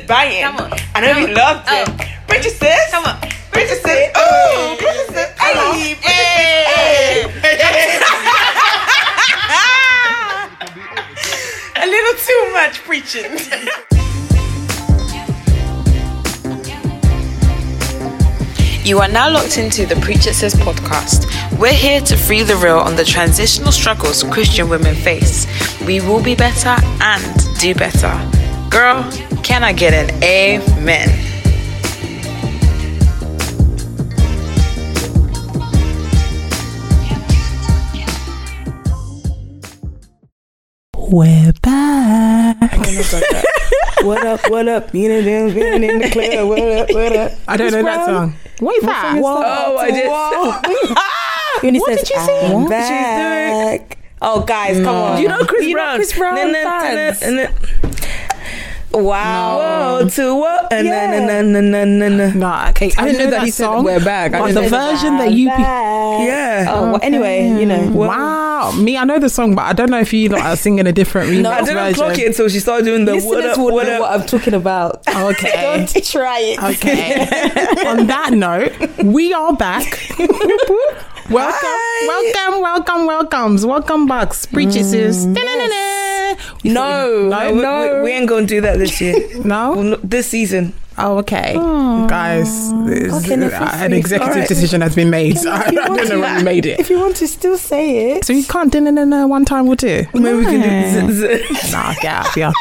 [0.00, 0.42] banging.
[0.42, 0.72] Come on.
[0.94, 1.82] I know you loved oh.
[1.82, 1.88] it.
[1.88, 1.96] Oh.
[2.28, 2.90] Preach It Sis.
[2.90, 3.18] Come on.
[3.52, 4.10] Preach It Sis.
[4.14, 5.30] Oh, Preach It Sis.
[6.02, 8.02] Hey, Preach It Sis.
[11.84, 13.38] A little too much preaching.
[18.84, 21.26] You are now locked into the Preach It Sis podcast.
[21.58, 25.46] We're here to free the real on the transitional struggles Christian women face.
[25.86, 28.43] We will be better and do better.
[28.74, 29.08] Girl,
[29.44, 31.08] can I get an amen?
[40.96, 42.56] We're back.
[44.02, 44.50] what up?
[44.50, 44.94] What up?
[44.94, 46.48] You know, them being in the club.
[46.48, 46.90] What up?
[46.90, 47.32] What up?
[47.46, 48.34] I don't know that song.
[48.60, 49.20] What is that?
[49.22, 51.60] Oh, I just.
[51.60, 52.46] He only What says, did you say?
[52.46, 52.70] "I'm What?
[52.70, 55.22] back." Oh, guys, come on.
[55.22, 55.96] You know Chris Brown.
[55.96, 56.36] Chris Brown
[58.94, 59.02] Na- na- fans.
[59.02, 59.98] na- na- Wow.
[60.00, 60.70] Whoa, to what?
[60.70, 61.10] Na- Yeah.
[61.10, 62.26] na- na- na- na- na- na.
[62.34, 62.90] Nah, okay.
[62.96, 64.34] I didn't know that he said we're back.
[64.34, 65.48] I But the version that you.
[65.48, 66.66] Yeah.
[66.70, 67.90] Oh, well, anyway, you know.
[67.92, 70.86] Wow, me, I know the song, but I don't know if you lot are singing
[70.86, 71.94] a different remix No, I didn't version.
[71.94, 74.00] clock it until she started doing the what Listeners up, will what know up.
[74.00, 75.02] what I'm talking about.
[75.14, 75.86] Okay.
[75.92, 76.62] Don't try it.
[76.62, 77.86] Okay.
[77.90, 79.98] On that note, we are back.
[81.30, 81.68] welcome,
[82.06, 84.32] welcome, welcome, welcomes, welcome back.
[84.52, 85.24] Preach it, sis.
[85.24, 86.34] Da-na-na-na.
[86.64, 87.96] No, No, we, no.
[87.96, 89.14] we, we ain't gonna do that this year.
[89.44, 89.72] No.
[89.72, 90.72] Well, no, this season.
[90.96, 92.72] Oh, okay, guys.
[92.86, 94.48] this- Okay, uh, an executive Alright.
[94.48, 95.36] decision has been made.
[95.46, 96.78] I, I don't know when we made it.
[96.78, 99.26] If you want to still say it, So you can't do no no.
[99.26, 100.06] one time or two.
[100.14, 100.60] Maybe we can
[101.06, 101.12] do.
[101.12, 102.52] Z- z- Nah, get out of here.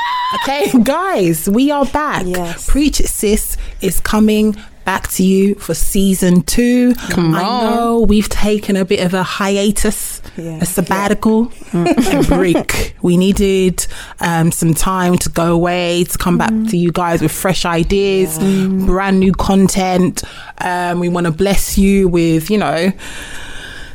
[0.41, 2.23] Okay, guys, we are back.
[2.25, 2.67] Yes.
[2.67, 4.55] Preach It Sis is coming
[4.85, 6.93] back to you for season two.
[7.09, 7.63] Come I on.
[7.63, 10.59] know we've taken a bit of a hiatus, Yeah.
[10.61, 12.95] a sabbatical, a break.
[13.01, 13.85] We needed
[14.19, 18.37] um, some time to go away, to come back to you guys with fresh ideas,
[18.85, 20.23] brand new content.
[20.59, 22.91] Um, we want to bless you with, you know,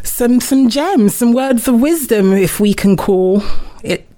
[0.02, 3.42] some some gems, some words of wisdom, if we can call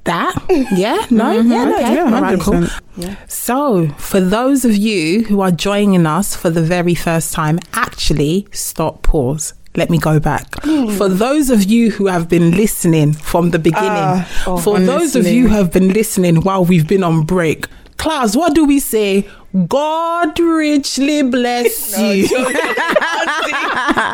[0.05, 0.35] that.
[0.77, 1.95] Yeah, no, yeah, no, Okay.
[1.95, 2.55] yeah, all right, cool.
[2.99, 3.31] 100%.
[3.31, 8.47] So, for those of you who are joining us for the very first time, actually
[8.53, 9.55] stop, pause.
[9.77, 10.61] Let me go back.
[10.63, 15.15] For those of you who have been listening from the beginning, Ah, oh, for those
[15.15, 18.81] of you who have been listening while we've been on break, class, what do we
[18.81, 19.29] say?
[19.69, 22.29] God richly bless you.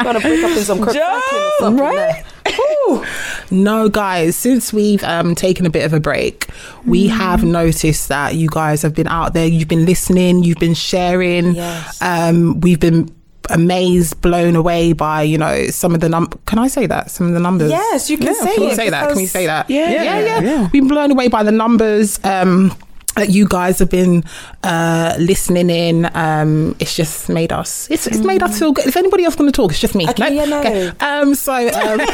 [0.04, 2.24] gotta break up in some cracking or something.
[2.46, 3.06] Right?
[3.50, 6.46] No, guys, since we've um, taken a bit of a break,
[6.84, 10.74] we have noticed that you guys have been out there, you've been listening, you've been
[10.74, 11.54] sharing.
[11.54, 12.00] Yes.
[12.02, 13.14] Um, we've been
[13.50, 17.10] amazed, blown away by, you know, some of the num Can I say that?
[17.10, 17.70] Some of the numbers.
[17.70, 19.08] Yes, you can say Can it say that?
[19.08, 19.70] Can we say that?
[19.70, 19.90] Yeah.
[19.90, 20.40] yeah, yeah.
[20.40, 20.62] Yeah.
[20.62, 22.18] We've been blown away by the numbers.
[22.24, 22.85] Um, that
[23.28, 24.24] you guys have been
[24.62, 26.10] uh, listening in.
[26.14, 27.90] Um, it's just made us.
[27.90, 28.86] It's, it's made us feel good.
[28.86, 29.70] Is anybody else going to talk?
[29.70, 30.08] It's just me.
[30.08, 30.92] Okay, yeah, no.
[31.00, 32.00] Um, so um,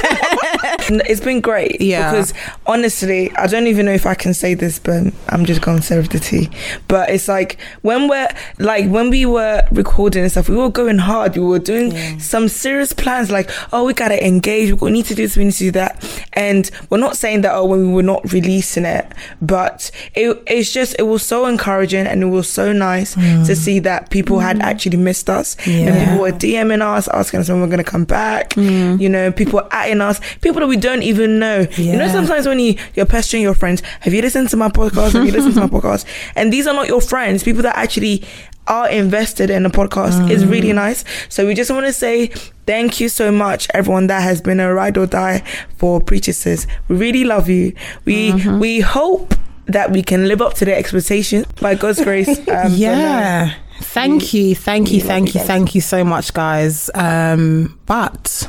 [0.88, 1.80] It's been great.
[1.80, 2.10] Yeah.
[2.10, 2.34] Because
[2.66, 5.82] honestly, I don't even know if I can say this, but I'm just going to
[5.82, 6.50] serve the tea.
[6.88, 10.98] But it's like when we're like when we were recording and stuff, we were going
[10.98, 11.36] hard.
[11.36, 14.80] We were doing some serious plans, like oh, we gotta engage.
[14.80, 15.36] We need to do this.
[15.36, 16.26] We need to do that.
[16.32, 19.06] And we're not saying that oh, when we were not releasing it,
[19.40, 23.56] but it, it's just it was so encouraging and it was so nice to mm.
[23.56, 24.62] see that people had mm.
[24.62, 28.50] actually missed us and people were DMing us, asking us when we're gonna come back.
[28.50, 29.00] Mm.
[29.00, 31.66] You know, people were atting us, people that we don't even know.
[31.76, 35.12] You know, sometimes when you you're pestering your friends, have you listened to my podcast?
[35.12, 36.04] Have you listened to my podcast?
[36.36, 38.24] And these are not your friends, people that actually
[38.66, 41.04] are invested in the podcast is really nice.
[41.28, 42.28] So we just want to say
[42.66, 45.42] thank you so much, everyone that has been a ride or die
[45.76, 46.66] for Preachers.
[46.88, 47.74] We really love you.
[48.04, 48.58] We mm-hmm.
[48.58, 49.34] we hope
[49.72, 52.28] that we can live up to their expectations by God's grace.
[52.48, 53.54] Um, yeah.
[53.80, 56.88] Thank you, thank you, thank you, thank you so much, guys.
[56.94, 58.48] Um, but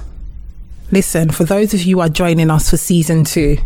[0.91, 3.57] listen, for those of you who are joining us for season two,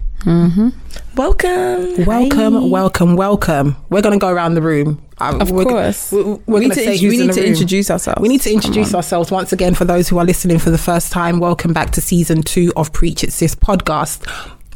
[1.16, 2.06] welcome.
[2.06, 3.76] welcome, welcome, welcome.
[3.90, 5.02] We're gonna go around the room.
[5.20, 6.12] Uh, Of we're, course.
[6.12, 8.22] we're, we're we need, to, int- we need to introduce ourselves.
[8.22, 8.98] We need to introduce on.
[8.98, 11.40] ourselves once again for those who are listening for the first time.
[11.40, 14.26] Welcome back to season two of Preach It Sis podcast.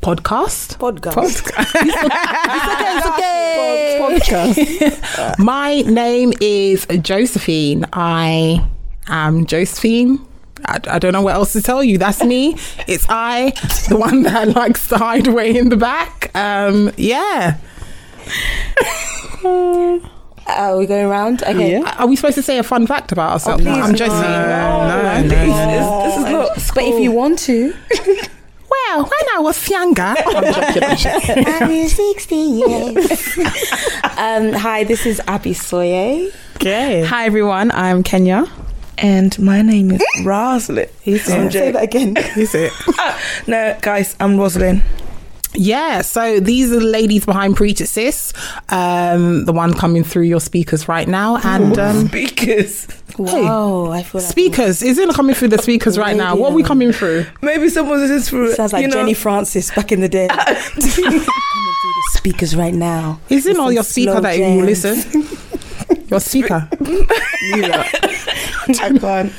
[0.02, 0.78] Podcast?
[0.80, 1.52] Podcast.
[4.00, 5.38] Podcast.
[5.46, 7.86] My name is Josephine.
[7.94, 8.68] I
[9.08, 10.20] am Josephine.
[10.66, 12.00] I, I don't know what else to tell you.
[12.00, 12.56] That's me.
[12.88, 13.52] It's I,
[13.90, 16.32] the one that likes to hide away in the back.
[16.36, 17.58] Um, yeah.
[19.44, 21.44] Are we going around?
[21.44, 21.76] Okay.
[21.80, 23.64] Are we supposed to say a fun fact about ourselves?
[23.64, 24.32] please, I'm Josephine.
[24.32, 26.50] No, no, no, no.
[26.74, 27.76] But if you want to,
[28.72, 31.44] Well, when I was younger, I'm joking, I'm joking.
[31.48, 33.38] I'm 60 years.
[34.18, 36.34] um, hi, this is Abby Soye.
[36.56, 37.04] Okay.
[37.04, 38.46] Hi everyone, I'm Kenya.
[38.98, 40.90] And my name is Rosalind.
[41.04, 42.16] Say that again.
[42.38, 42.72] Is it?
[43.48, 44.84] No, guys, I'm Rosalind.
[45.54, 48.32] Yeah, so these are the ladies behind Preach It Sis,
[48.70, 51.38] um, the one coming through your speakers right now.
[51.44, 52.88] And um, Speakers.
[53.18, 56.36] Wow, I feel like speakers, isn't coming through the speakers right now.
[56.36, 57.26] What are we coming through?
[57.42, 58.54] Maybe someone's listening through.
[58.54, 60.30] sounds like you know, Jenny Francis back in the day.
[60.30, 63.20] Coming through the speakers right now.
[63.30, 65.28] Isn't on Listen, your speaker slow that you listen?
[66.08, 66.70] your speaker.
[66.82, 67.88] you lot.
[68.80, 69.34] I can't.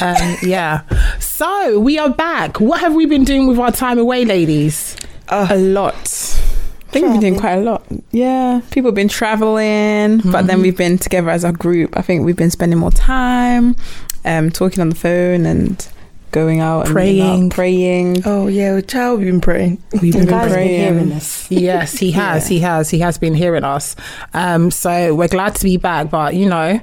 [0.00, 0.82] Um, yeah.
[1.18, 2.60] So we are back.
[2.60, 4.96] What have we been doing with our time away, ladies?
[5.30, 5.94] A lot.
[5.94, 7.84] I think we've been doing quite a lot.
[8.12, 11.96] Yeah, people have been traveling, but then we've been together as a group.
[11.98, 13.76] I think we've been spending more time,
[14.24, 15.86] um, talking on the phone and
[16.30, 17.50] going out and being out, Praying.
[17.50, 18.22] praying.
[18.24, 19.82] Oh yeah, child, we've been praying.
[20.00, 20.94] We've been guy's been praying.
[20.94, 21.50] hearing us.
[21.50, 22.48] Yes, he has.
[22.48, 22.88] He has.
[22.88, 23.94] He has been hearing us.
[24.32, 26.08] Um, so we're glad to be back.
[26.10, 26.80] But you know,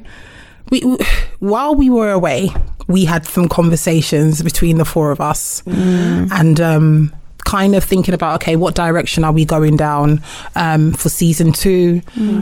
[0.69, 0.81] we
[1.39, 2.49] while we were away,
[2.87, 7.11] we had some conversations between the four of us, and um,
[7.45, 10.21] kind of thinking about okay, what direction are we going down
[10.55, 12.01] um, for season two?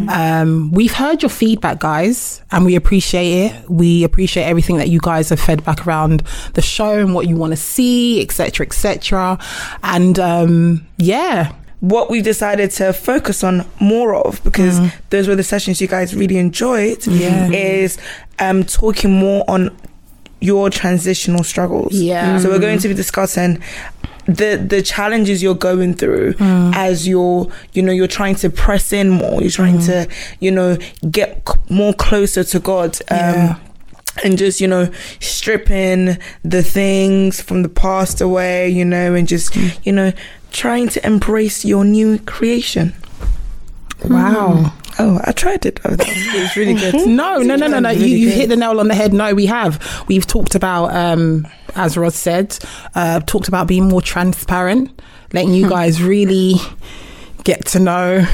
[0.09, 3.69] Um, we've heard your feedback, guys, and we appreciate it.
[3.69, 6.23] We appreciate everything that you guys have fed back around
[6.55, 9.37] the show and what you want to see, etc., etc.
[9.83, 14.79] And um, yeah, what we've decided to focus on more of because
[15.09, 17.49] those were the sessions you guys really enjoyed Yeah.
[17.49, 17.97] is
[18.39, 19.69] um talking more on
[20.39, 22.37] your transitional struggles Yeah.
[22.39, 23.61] so we're going to be discussing
[24.25, 29.09] the the challenges you're going through as you're you know you're trying to press in
[29.09, 30.07] more you're trying to
[30.39, 30.77] you know
[31.11, 33.55] get c- more closer to god um Yeah.
[34.23, 34.89] and just you know
[35.19, 39.55] stripping the things from the past away you know and just
[39.85, 40.13] you know
[40.51, 42.93] trying to embrace your new creation
[44.05, 44.73] wow.
[44.99, 46.93] oh i tried it oh, was- It's really good.
[47.07, 47.89] No, no, no, no, no.
[47.89, 49.13] You, you hit the nail on the head.
[49.13, 49.79] No, we have.
[50.07, 52.57] We've talked about, um, as Rod said,
[52.95, 55.01] uh, talked about being more transparent,
[55.33, 56.55] letting you guys really
[57.43, 58.25] get to know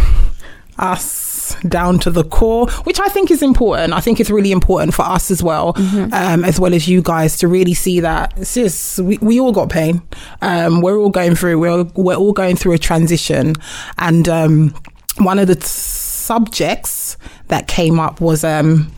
[0.78, 3.94] us down to the core, which I think is important.
[3.94, 5.74] I think it's really important for us as well,
[6.14, 9.70] um, as well as you guys to really see that, sis, we, we all got
[9.70, 10.02] pain.
[10.42, 13.56] Um, we're all going through, we're, we're all going through a transition.
[13.98, 14.74] And um,
[15.18, 18.92] one of the t- subjects that came up was um,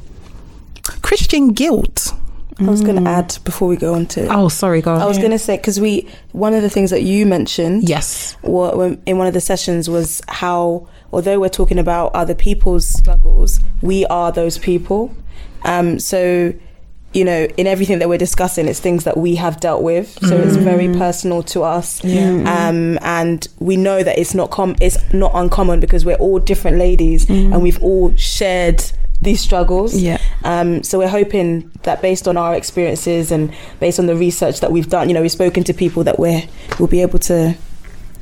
[1.01, 2.13] Christian guilt.
[2.61, 4.27] I was going to add before we go on to.
[4.33, 5.01] Oh, sorry, go on.
[5.01, 8.35] I was going to say because we one of the things that you mentioned yes.
[8.43, 13.59] when- in one of the sessions was how although we're talking about other people's struggles,
[13.81, 15.13] we are those people.
[15.63, 16.53] Um, so
[17.13, 20.17] you know, in everything that we're discussing, it's things that we have dealt with.
[20.25, 22.01] So it's very personal to us.
[22.47, 26.77] Um, and we know that it's not com- it's not uncommon because we're all different
[26.77, 28.81] ladies and we've all shared
[29.21, 29.95] these struggles.
[29.95, 30.19] Yeah.
[30.43, 34.71] Um, so we're hoping that based on our experiences and based on the research that
[34.71, 36.43] we've done, you know, we've spoken to people that we're
[36.79, 37.55] will be able to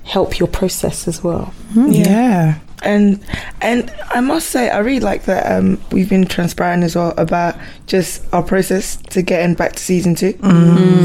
[0.03, 1.53] help your process as well.
[1.75, 2.59] Yeah.
[2.81, 3.19] and
[3.59, 7.55] and i must say i really like that um we've been transparent as well about
[7.87, 10.37] just our process to getting back to season 2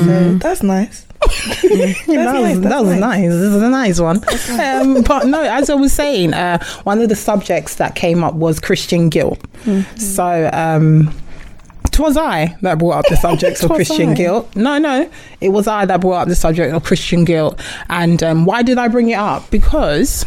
[0.05, 3.29] so that's nice that was, nice, that was nice.
[3.29, 4.23] This is a nice one.
[4.61, 8.35] Um, but no, as I was saying, uh, one of the subjects that came up
[8.35, 9.41] was Christian guilt.
[9.97, 11.15] So, um,
[11.85, 14.15] it was I that brought up the subject of Christian I.
[14.15, 14.55] guilt.
[14.57, 15.09] No, no,
[15.41, 17.61] it was I that brought up the subject of Christian guilt.
[17.89, 19.51] And um, why did I bring it up?
[19.51, 20.27] Because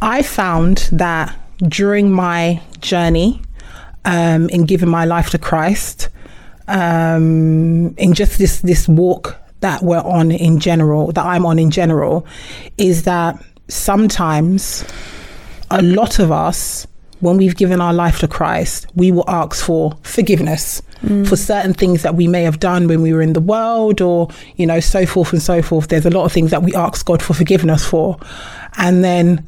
[0.00, 1.36] I found that
[1.68, 3.42] during my journey
[4.04, 6.08] um, in giving my life to Christ,
[6.68, 11.70] um, in just this this walk that we're on in general, that I'm on in
[11.70, 12.26] general,
[12.78, 14.84] is that sometimes
[15.70, 16.86] a lot of us,
[17.20, 21.28] when we've given our life to Christ, we will ask for forgiveness mm.
[21.28, 24.28] for certain things that we may have done when we were in the world, or
[24.56, 25.88] you know, so forth and so forth.
[25.88, 28.18] There's a lot of things that we ask God for forgiveness for,
[28.78, 29.46] and then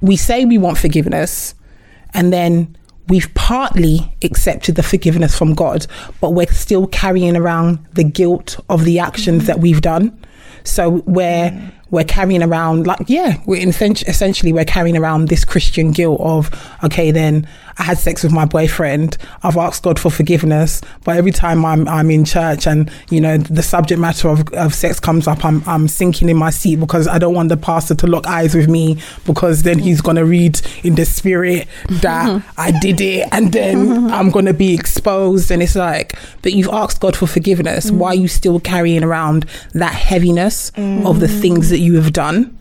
[0.00, 1.54] we say we want forgiveness,
[2.14, 2.76] and then
[3.08, 5.86] we've partly accepted the forgiveness from God,
[6.20, 10.18] but we're still carrying around the guilt of the actions that we've done.
[10.64, 15.90] So where we're carrying around like yeah we're in, essentially we're carrying around this christian
[15.90, 16.50] guilt of
[16.84, 17.46] okay then
[17.78, 21.88] i had sex with my boyfriend i've asked god for forgiveness but every time i'm
[21.88, 25.62] i'm in church and you know the subject matter of, of sex comes up i'm
[25.66, 28.68] i'm sinking in my seat because i don't want the pastor to lock eyes with
[28.68, 33.52] me because then he's going to read in the spirit that i did it and
[33.52, 35.50] then i'm going to be exposed.
[35.50, 37.90] And it's like but you've asked god for forgiveness.
[37.90, 37.96] Mm.
[37.98, 42.56] Why are you still carrying around that heaviness of the things that you have done.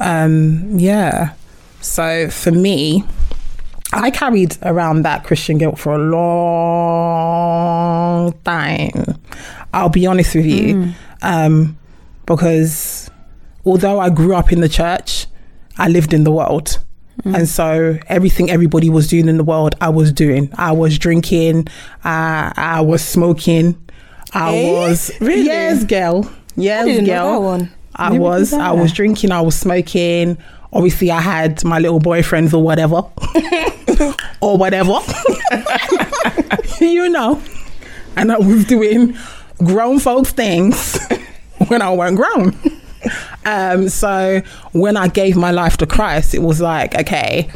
[0.00, 1.32] Um, yeah.
[1.80, 3.04] So for me,
[3.92, 5.98] I carried around that Christian guilt for a
[7.06, 8.92] long time.
[9.72, 10.92] I'll be honest with you.
[11.22, 11.76] Um,
[12.26, 13.10] because
[13.64, 15.26] although I grew up in the church,
[15.78, 16.78] I lived in the world.
[17.24, 20.50] And so everything everybody was doing in the world, I was doing.
[20.56, 21.66] I was drinking,
[22.04, 23.74] uh, I was smoking,
[24.32, 24.72] I Eh?
[24.72, 25.44] was Really?
[25.46, 27.68] yes, girl, yes, didn't know girl.
[27.96, 30.36] I Never was, I was drinking, I was smoking.
[30.72, 32.96] Obviously, I had my little boyfriends or whatever,
[34.40, 34.98] or whatever,
[36.84, 37.42] you know.
[38.16, 39.16] And I was doing
[39.58, 40.98] grown folks things
[41.68, 42.56] when I weren't grown.
[43.46, 47.48] Um, so when I gave my life to Christ, it was like, okay,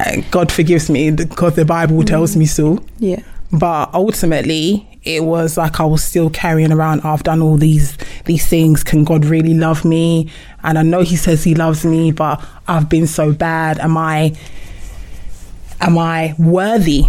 [0.00, 2.82] uh, God forgives me because the Bible tells me so.
[2.98, 3.22] Yeah.
[3.52, 7.00] But ultimately, it was like I was still carrying around.
[7.00, 7.96] I've done all these
[8.26, 8.84] these things.
[8.84, 10.30] Can God really love me?
[10.62, 13.78] And I know He says He loves me, but I've been so bad.
[13.78, 14.36] Am I?
[15.80, 17.04] Am I worthy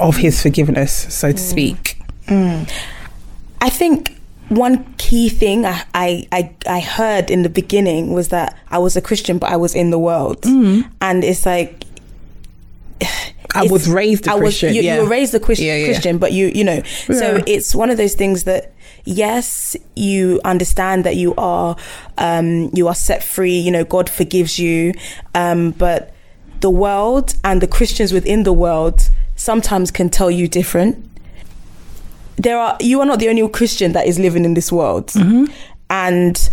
[0.00, 1.38] of His forgiveness, so to mm.
[1.38, 1.98] speak?
[2.26, 2.70] Mm.
[3.60, 4.10] I think
[4.48, 8.96] one key thing I, I, I, I heard in the beginning was that I was
[8.96, 10.42] a Christian, but I was in the world.
[10.42, 10.90] Mm.
[11.00, 11.84] And it's like,
[13.54, 14.74] I was raised a I was- Christian.
[14.74, 14.96] you, yeah.
[14.96, 15.84] you were raised a Chris- Yeah, yeah.
[15.86, 18.72] Christian, but you, you know, so it's one of those things that
[19.04, 21.76] yes, you understand that you are,
[22.18, 23.58] um, you are set free.
[23.58, 24.94] You know, God forgives you,
[25.34, 26.12] um, but
[26.60, 30.96] the world and the Christians within the world sometimes can tell you different.
[32.36, 35.12] There are you are not the only Christian that is living in this world,
[35.90, 36.50] and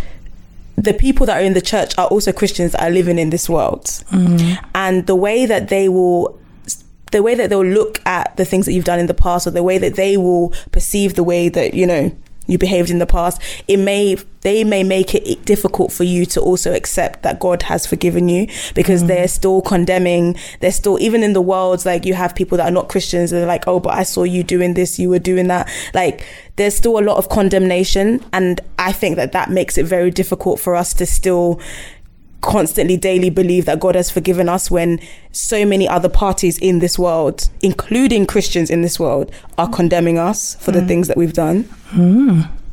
[0.75, 3.50] the people that are in the church are also Christians that are living in this
[3.50, 4.03] world.
[4.75, 6.38] And the way that they will
[7.12, 9.51] the way that they'll look at the things that you've done in the past or
[9.51, 12.12] the way that they will perceive the way that, you know,
[12.48, 16.41] you behaved in the past, it may they may make it difficult for you to
[16.41, 19.08] also accept that God has forgiven you because mm.
[19.08, 20.36] they're still condemning.
[20.60, 23.32] They're still even in the world like you have people that are not Christians.
[23.32, 25.70] And they're like, oh, but I saw you doing this, you were doing that.
[25.94, 26.25] Like
[26.56, 30.60] there's still a lot of condemnation, and I think that that makes it very difficult
[30.60, 31.62] for us to still
[32.41, 35.00] constantly daily believe that God has forgiven us when
[35.31, 40.55] so many other parties in this world, including Christians in this world, are condemning us
[40.55, 41.69] for the things that we've done.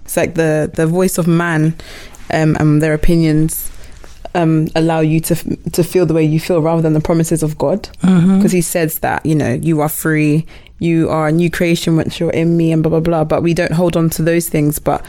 [0.05, 1.75] It's like the the voice of man,
[2.33, 3.71] um, and their opinions.
[4.35, 7.43] Um, allow you to f- to feel the way you feel rather than the promises
[7.43, 10.47] of God, because He says that you know you are free,
[10.79, 13.25] you are a new creation once you're in Me, and blah blah blah.
[13.25, 15.05] But we don't hold on to those things, but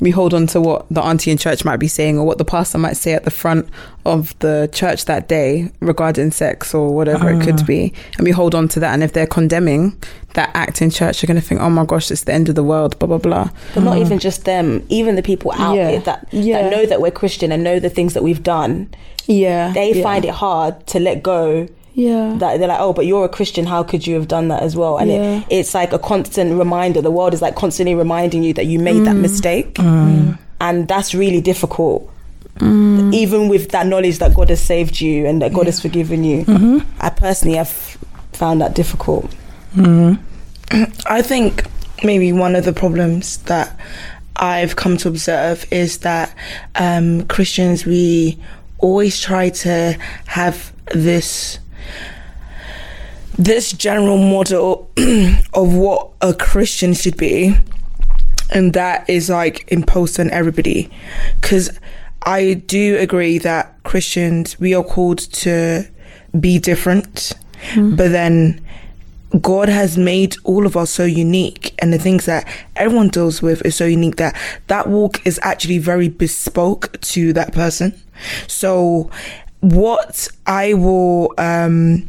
[0.00, 2.44] we hold on to what the auntie in church might be saying or what the
[2.44, 3.68] pastor might say at the front
[4.04, 7.64] of the church that day regarding sex or whatever it could ah.
[7.64, 8.94] be, and we hold on to that.
[8.94, 9.96] And if they're condemning
[10.34, 12.54] that act in church, you're going to think, oh my gosh, it's the end of
[12.54, 13.50] the world, blah blah blah.
[13.74, 14.00] But not ah.
[14.00, 15.90] even just them, even the people out Yeah.
[15.90, 16.62] there that, Yeah.
[16.62, 18.88] that know that we're Christian and know the things that we've done,
[19.26, 20.02] Yeah, they yeah.
[20.02, 21.68] find it hard to let go.
[21.98, 22.36] Yeah.
[22.38, 23.66] That they're like, oh, but you're a Christian.
[23.66, 24.98] How could you have done that as well?
[24.98, 25.38] And Yeah.
[25.38, 27.02] it, it's like a constant reminder.
[27.02, 29.20] The world is like constantly reminding you that you made that mm.
[29.20, 29.84] mistake, mm.
[29.84, 30.38] Mm.
[30.60, 32.08] and that's really difficult.
[32.60, 36.44] Even with that knowledge that God has saved you and that God has forgiven you,
[36.44, 36.78] mm-hmm.
[37.00, 37.70] I personally have
[38.32, 39.32] found that difficult.
[39.76, 40.82] Mm-hmm.
[41.06, 41.66] I think
[42.02, 43.78] maybe one of the problems that
[44.34, 46.34] I've come to observe is that
[46.74, 48.38] um, Christians, we
[48.78, 51.60] always try to have this
[53.38, 54.90] this general model
[55.54, 57.54] of what a Christian should be,
[58.50, 60.90] and that is like imposed on everybody.
[61.40, 61.78] Because
[62.22, 65.88] I do agree that Christians we are called to
[66.38, 67.32] be different,
[67.72, 67.96] mm-hmm.
[67.96, 68.60] but then
[69.40, 73.64] God has made all of us so unique, and the things that everyone deals with
[73.64, 74.34] is so unique that
[74.66, 78.00] that walk is actually very bespoke to that person.
[78.46, 79.10] So,
[79.60, 82.08] what I will um,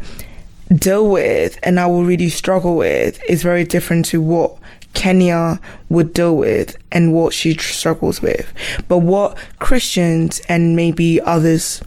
[0.73, 4.57] deal with and I will really struggle with is very different to what
[4.93, 8.51] Kenya would deal with and what she tr- struggles with.
[8.87, 11.81] But what Christians and maybe others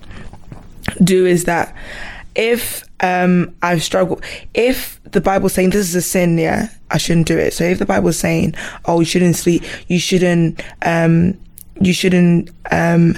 [1.03, 1.75] do is that
[2.35, 7.27] if um I've struggled if the Bible's saying this is a sin, yeah, I shouldn't
[7.27, 7.53] do it.
[7.53, 8.55] So if the Bible's saying,
[8.85, 11.39] Oh, you shouldn't sleep you shouldn't um
[11.81, 13.17] you shouldn't um,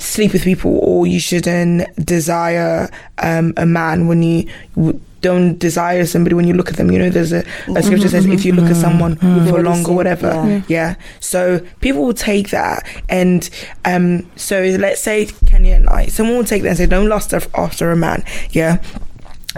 [0.00, 2.88] sleep with people or you shouldn't desire
[3.18, 6.90] um, a man when you w- don't desire somebody when you look at them.
[6.90, 7.44] You know, there's a,
[7.76, 10.28] a scripture says if you look at someone for long or whatever.
[10.48, 10.62] yeah.
[10.68, 10.94] Yeah.
[11.20, 13.48] So people will take that, and
[13.84, 17.34] um, so let's say Kenya and I, someone will take that and say, "Don't lust
[17.34, 18.78] after a man." Yeah.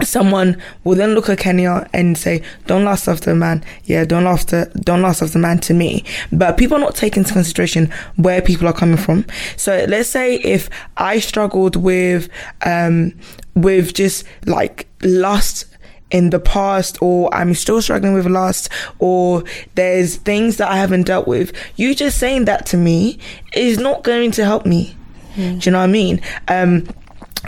[0.01, 4.23] Someone will then look at Kenya and say, "Don't lust after a man." Yeah, don't
[4.23, 6.03] lust after, don't lust after a man to me.
[6.31, 9.25] But people are not taking into consideration where people are coming from.
[9.55, 12.27] So let's say if I struggled with,
[12.65, 13.13] um,
[13.55, 15.67] with just like lust
[16.09, 18.69] in the past or I'm still struggling with lust
[18.99, 19.43] or
[19.75, 23.19] there's things that I haven't dealt with, you just saying that to me
[23.55, 24.95] is not going to help me.
[25.35, 26.21] Do you know what I mean?
[26.47, 26.87] Um,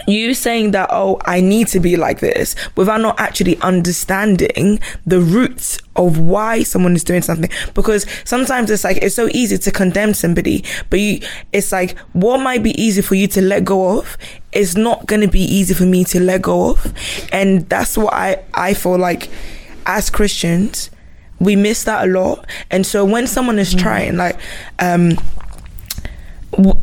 [0.07, 5.21] you saying that, oh, I need to be like this without not actually understanding the
[5.21, 7.49] roots of why someone is doing something.
[7.73, 11.21] Because sometimes it's like, it's so easy to condemn somebody, but you,
[11.53, 14.17] it's like, what might be easy for you to let go of
[14.51, 16.93] is not going to be easy for me to let go of.
[17.31, 19.29] And that's what I, I feel like
[19.85, 20.89] as Christians,
[21.39, 22.45] we miss that a lot.
[22.69, 24.37] And so when someone is trying, like,
[24.79, 25.17] um,
[26.51, 26.81] w-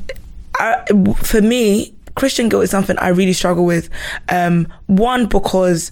[0.59, 3.89] I, w- for me, Christian guilt is something I really struggle with.
[4.29, 5.91] Um, one because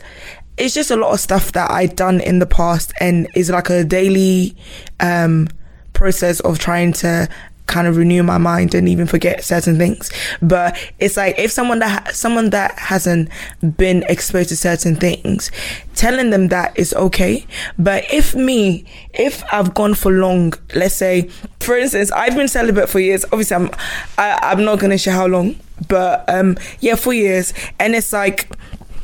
[0.57, 3.71] it's just a lot of stuff that I've done in the past, and is like
[3.71, 4.55] a daily
[5.01, 5.49] um,
[5.93, 7.29] process of trying to
[7.71, 10.11] kind of renew my mind and even forget certain things.
[10.43, 13.31] But it's like if someone that ha- someone that hasn't
[13.77, 15.51] been exposed to certain things,
[15.95, 17.47] telling them that is okay.
[17.79, 18.85] But if me,
[19.15, 23.25] if I've gone for long, let's say, for instance, I've been celibate for years.
[23.27, 23.71] Obviously, I'm
[24.19, 25.57] I, I'm not gonna share how long,
[25.89, 28.49] but um, yeah, for years, and it's like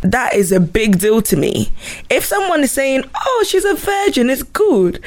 [0.02, 1.72] that is a big deal to me.
[2.10, 5.00] If someone is saying, "Oh, she's a virgin," it's good.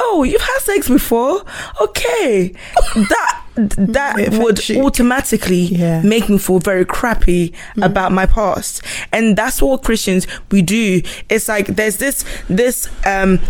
[0.00, 1.42] Oh, you've had sex before,
[1.80, 2.54] okay.
[2.94, 6.02] that that would automatically Yeah.
[6.02, 11.02] make me feel very crappy about my past, and that's what Christians we do.
[11.30, 13.40] It's like there's this this um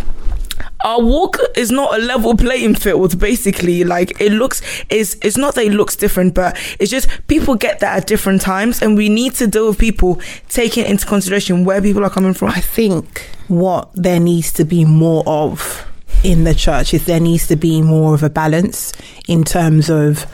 [0.87, 3.83] our walk is not a level playing field basically.
[3.83, 7.81] Like it looks is it's not that it looks different but it's just people get
[7.81, 11.81] that at different times and we need to deal with people taking into consideration where
[11.81, 12.49] people are coming from.
[12.49, 15.85] I think what there needs to be more of
[16.23, 18.93] in the church is there needs to be more of a balance
[19.27, 20.25] in terms of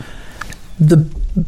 [0.79, 0.97] the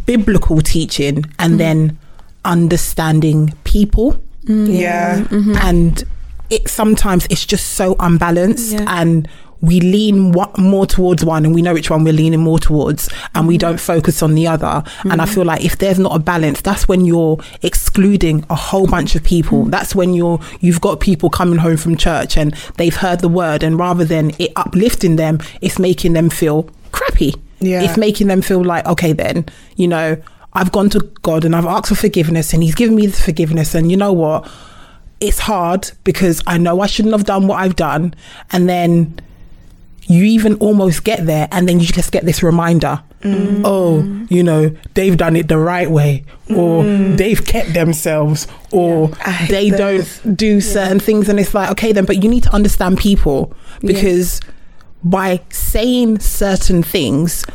[0.07, 1.57] biblical teaching and mm.
[1.59, 1.99] then
[2.43, 4.19] understanding people.
[4.47, 5.27] Yeah.
[5.31, 6.03] And
[6.49, 8.85] it sometimes it's just so unbalanced Yeah.
[8.87, 9.27] and
[9.61, 13.47] we lean more towards one and we know which one we're leaning more towards and
[13.47, 13.93] we don't mm-hmm.
[13.93, 14.83] focus on the other.
[15.03, 15.33] And i mm-hmm.
[15.33, 19.23] feel like if there's not a balance that's when you're excluding a whole bunch of
[19.23, 19.65] people.
[19.65, 19.71] Mm.
[19.71, 23.63] That's when you're you've got people coming home from church and they've heard the word
[23.63, 27.33] and rather than it uplifting them it's making them feel crappy.
[27.59, 27.81] Yeah.
[27.81, 29.45] it's making them feel like okay then
[29.77, 30.21] you know
[30.53, 33.73] i've gone to god and i've asked for forgiveness and he's given me the forgiveness
[33.73, 34.51] and you know what
[35.19, 38.13] it's hard because I know I shouldn't have done what I've done.
[38.51, 39.19] And then
[40.07, 43.01] you even almost get there and then you just get this reminder.
[43.21, 43.61] Mm.
[43.65, 47.17] Oh, you know, they've done it the right way, or mm.
[47.17, 50.19] they've kept themselves, or hate they those.
[50.19, 51.27] don't do certain things.
[51.27, 53.51] And it's like, okay, then, but you need to understand people
[53.81, 54.41] because
[55.03, 57.45] by saying certain things,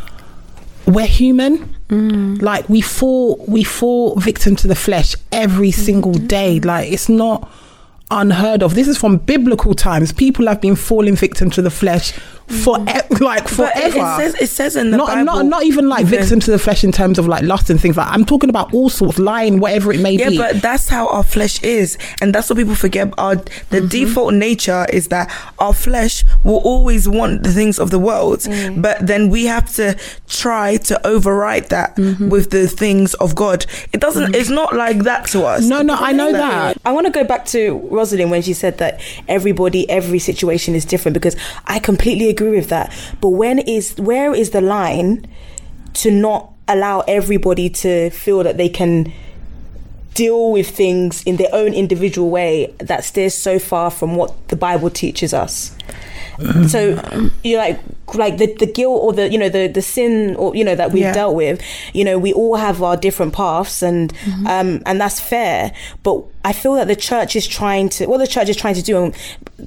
[0.86, 1.76] we're human.
[1.90, 6.60] Like we fall, we fall victim to the flesh every single day.
[6.60, 7.50] Like it's not
[8.10, 8.74] unheard of.
[8.74, 10.12] This is from biblical times.
[10.12, 12.12] People have been falling victim to the flesh
[12.50, 13.98] for like but it, forever.
[13.98, 15.24] it says it says in the not, bible.
[15.24, 17.80] not not even like even- victim to the flesh in terms of like lust and
[17.80, 20.34] things like I'm talking about all sorts lying whatever it may yeah be.
[20.36, 21.96] Yeah, but that's how our flesh is.
[22.20, 23.12] And that's what people forget.
[23.18, 23.44] Our the
[23.80, 23.86] Mm-hmm.
[23.88, 28.40] default nature is that our flesh will always want the things of the world.
[28.40, 28.82] Mm.
[28.82, 29.96] but then we have to
[30.28, 32.28] try to override that Mm-hmm.
[32.30, 33.66] with the things of god.
[33.92, 35.64] It doesn't it's not like that to us.
[35.66, 36.78] No no I know that.
[36.84, 40.84] I want to go back to Rosalind when she said that everybody, every situation is
[40.84, 41.36] different because
[41.66, 42.92] I completely agree with that.
[43.20, 45.26] But when is where is the line
[45.94, 49.12] to not allow everybody to feel that they can
[50.14, 54.56] deal with things in their own individual way that steers so far from what the
[54.56, 55.76] Bible teaches us?
[56.66, 57.80] So you like
[58.14, 60.92] like the, the guilt or the you know the the sin or you know that
[60.92, 61.12] we've Yeah.
[61.12, 64.46] dealt with you know we all have our different paths and mm-hmm.
[64.46, 65.72] um and that's fair.
[66.02, 68.82] But i feel that the church is trying to what the church is trying to
[68.82, 69.14] do and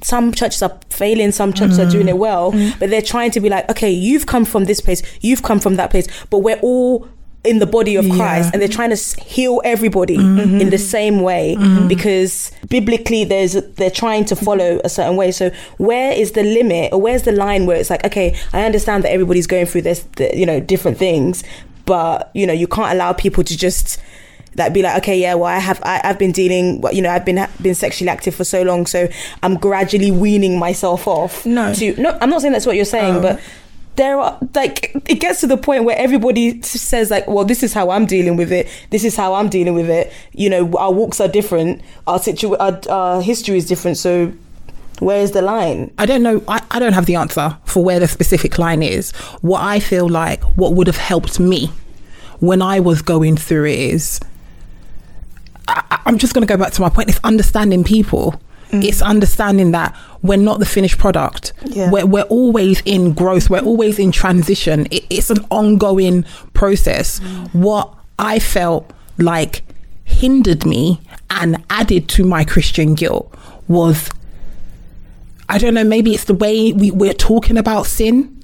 [0.01, 2.19] some churches are failing some churches are doing it mm-hmm.
[2.19, 2.77] well mm-hmm.
[2.79, 5.75] but they're trying to be like okay you've come from this place you've come from
[5.75, 7.07] that place but we're all
[7.43, 8.15] in the body of Yeah.
[8.15, 10.61] Christ and they're trying to heal everybody Mm-hmm.
[10.61, 11.55] in the same way
[11.87, 16.93] because biblically there's they're trying to follow a certain way so where is the limit
[16.93, 20.05] or where's the line where it's like okay I understand that everybody's going through this
[20.33, 21.43] you know different things
[21.85, 23.99] but you know you can't allow people to just
[24.55, 27.25] that be like okay yeah well i have I, i've been dealing you know i've
[27.25, 29.07] been been sexually active for so long so
[29.41, 31.73] i'm gradually weaning myself off No.
[31.73, 33.21] to no i'm not saying that's what you're saying Oh.
[33.21, 33.41] but
[33.95, 37.73] there are like it gets to the point where everybody says like well this is
[37.73, 40.91] how i'm dealing with it this is how i'm dealing with it you know our
[40.91, 42.19] walks are different our
[42.59, 44.31] our, our history is different so
[44.99, 46.41] where's the line I don't know.
[46.47, 49.11] I, I don't have the answer for where the specific line is.
[49.41, 51.71] What I feel like, what would have helped me
[52.39, 54.19] when I was going through it is,
[55.67, 57.09] I- I'm just going to go back to my point.
[57.09, 58.39] It's understanding people.
[58.81, 61.53] It's understanding that we're not the finished product.
[61.65, 61.91] Yeah.
[61.91, 63.49] We're, we're always in growth.
[63.49, 64.87] We're always in transition.
[64.89, 67.19] It, it's an ongoing process.
[67.51, 69.61] What I felt like
[70.05, 73.33] hindered me and added to my Christian guilt
[73.67, 74.09] was
[75.49, 78.41] I don't know, maybe it's the way we, we're talking about sin.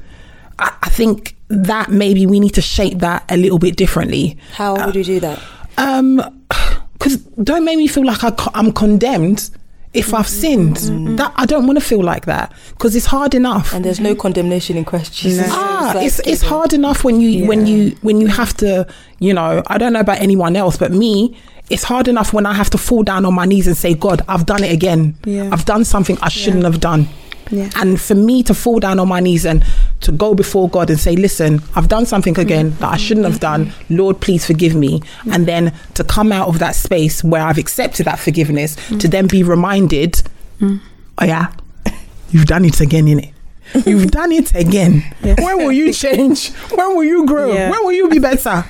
[0.59, 4.37] I, I think that maybe we need to shape that a little bit differently.
[4.53, 5.41] how would you do that
[5.77, 6.21] Um,
[6.93, 9.49] because don't make me feel like I, I'm condemned
[9.93, 10.77] if I've sinned.
[11.17, 13.73] That I don't want to feel like that because it's hard enough.
[13.73, 17.45] and there's no condemnation in Christ Jesus Ah, like- it's it's hard enough when you
[17.47, 18.85] when you when you have to,
[19.19, 21.35] you know, I don't know about anyone else, but me,
[21.69, 24.21] it's hard enough when I have to fall down on my knees and say, God,
[24.27, 25.15] I've done it again.
[25.25, 25.49] Yeah.
[25.51, 27.07] I've done something I shouldn't have done.
[27.51, 27.69] Yeah.
[27.75, 29.63] And for me to fall down on my knees and
[30.01, 32.77] to go before God and say, listen, I've done something again mm.
[32.79, 33.67] that I shouldn't have done.
[33.67, 33.97] Mm.
[33.97, 34.99] Lord, please forgive me.
[34.99, 35.35] Mm.
[35.35, 39.27] And then to come out of that space where I've accepted that forgiveness, to then
[39.27, 40.21] be reminded,
[40.61, 40.79] oh
[41.23, 41.51] yeah,
[42.29, 43.33] you've done it again, innit?
[43.85, 45.03] You've done it again.
[45.21, 46.49] When will you change?
[46.73, 47.53] When will you grow?
[47.53, 47.69] Yeah.
[47.69, 48.65] When will you be better?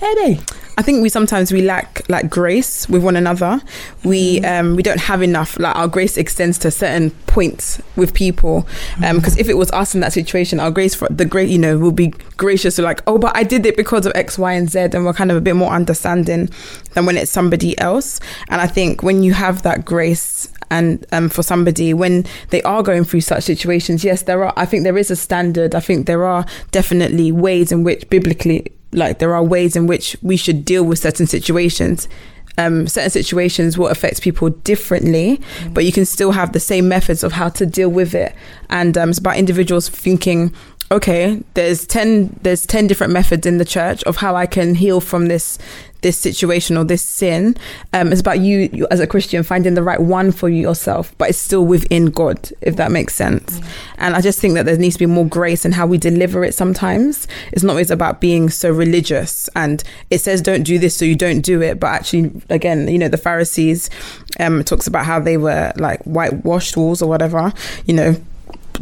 [0.00, 0.40] Hey,
[0.78, 3.60] I think we sometimes we lack like grace with one another.
[4.04, 5.58] We um we don't have enough.
[5.58, 8.64] Like our grace extends to certain points with people.
[9.04, 11.58] Um, because if it was us in that situation, our grace for the great, you
[11.58, 12.76] know, will be gracious.
[12.76, 15.12] to like, oh, but I did it because of X, Y, and Z, and we're
[15.12, 16.48] kind of a bit more understanding
[16.94, 18.20] than when it's somebody else.
[18.48, 22.84] And I think when you have that grace and um, for somebody when they are
[22.84, 26.06] going through such situations yes there are i think there is a standard i think
[26.06, 30.64] there are definitely ways in which biblically like there are ways in which we should
[30.64, 32.08] deal with certain situations.
[32.56, 35.40] Um, certain situations will affect people differently
[35.72, 38.34] but you can still have the same methods of how to deal with it.
[38.68, 40.52] And um, it's about individuals thinking
[40.90, 45.00] okay there's 10 there's 10 different methods in the church of how i can heal
[45.00, 45.58] from this
[46.00, 47.56] this situation or this sin.
[47.92, 51.14] Um it's about you, you as a christian finding the right one for you yourself
[51.18, 53.60] but it's still within god if that makes sense.
[53.96, 56.44] And i just think that there needs to be more grace in how we deliver
[56.44, 57.26] it sometimes.
[57.52, 61.16] It's not always about being so religious and it says don't do this so you
[61.16, 61.80] don't do it.
[61.80, 63.90] But actually again you know the pharisees
[64.38, 67.52] um talks about how they were like whitewashed walls or whatever
[67.86, 68.16] you know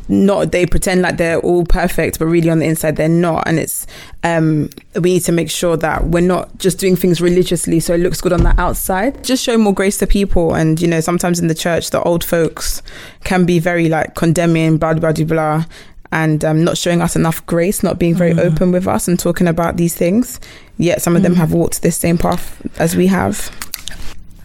[0.08, 3.46] not they pretend like they're all perfect but really on the inside they're not.
[3.46, 3.86] And it's
[4.24, 7.98] um we need to make sure that we're not just doing things religiously so it
[7.98, 9.22] looks good on the outside.
[9.24, 10.54] Just show more grace to people.
[10.54, 12.82] And you know sometimes in the church the old folks
[13.24, 15.64] can be very like condemning blah blah blah blah
[16.12, 19.48] and um, not showing us enough grace not being very open with us and talking
[19.48, 20.40] about these things.
[20.78, 23.36] Yet some of them have walked this same path as we have.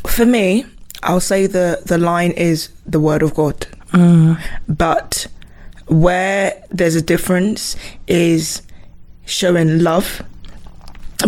[0.08, 0.66] For me,
[1.04, 3.68] I'll say the the line is the word of God.
[4.68, 5.28] But
[5.92, 7.76] where there's a difference
[8.08, 8.62] is
[9.26, 10.24] showing love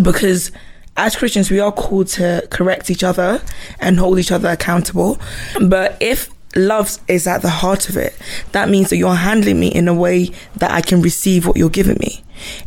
[0.01, 0.51] because
[0.95, 3.41] as Christians we are called to correct each other
[3.81, 5.19] and hold each other accountable.
[5.61, 8.17] But if love is at the heart of it,
[8.53, 11.69] that means that you're handling me in a way that I can receive what you're
[11.69, 12.23] giving me.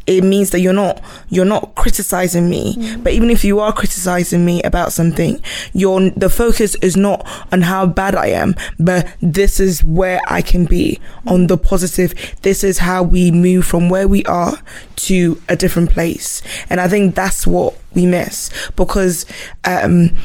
[0.06, 4.44] It means that you're not you're not criticizing me, but even if you are criticizing
[4.44, 5.40] me about something,
[5.72, 10.42] your the focus is not on how bad I am, but this is where I
[10.42, 12.14] can be on the positive.
[12.42, 14.58] This is how we move from where we are
[14.96, 19.26] to a different place, and I think that's what we miss because
[19.64, 20.16] um,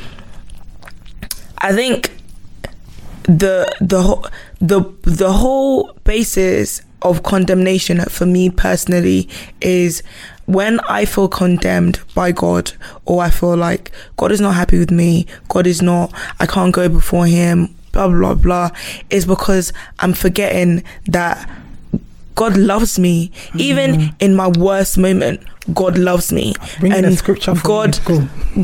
[1.60, 2.12] I think
[3.24, 4.26] the the whole
[4.60, 9.28] the the whole basis of condemnation for me personally
[9.60, 10.04] is
[10.46, 12.74] when I feel condemned by God
[13.06, 16.74] or I feel like God is not happy with me, God is not I can't
[16.74, 18.70] go before him, blah blah blah,
[19.10, 21.50] is because I'm forgetting that
[22.36, 23.30] God loves me.
[23.30, 23.60] Mm-hmm.
[23.60, 25.42] Even in my worst moment,
[25.74, 26.54] God loves me.
[26.80, 28.00] Bring in a scripture for God.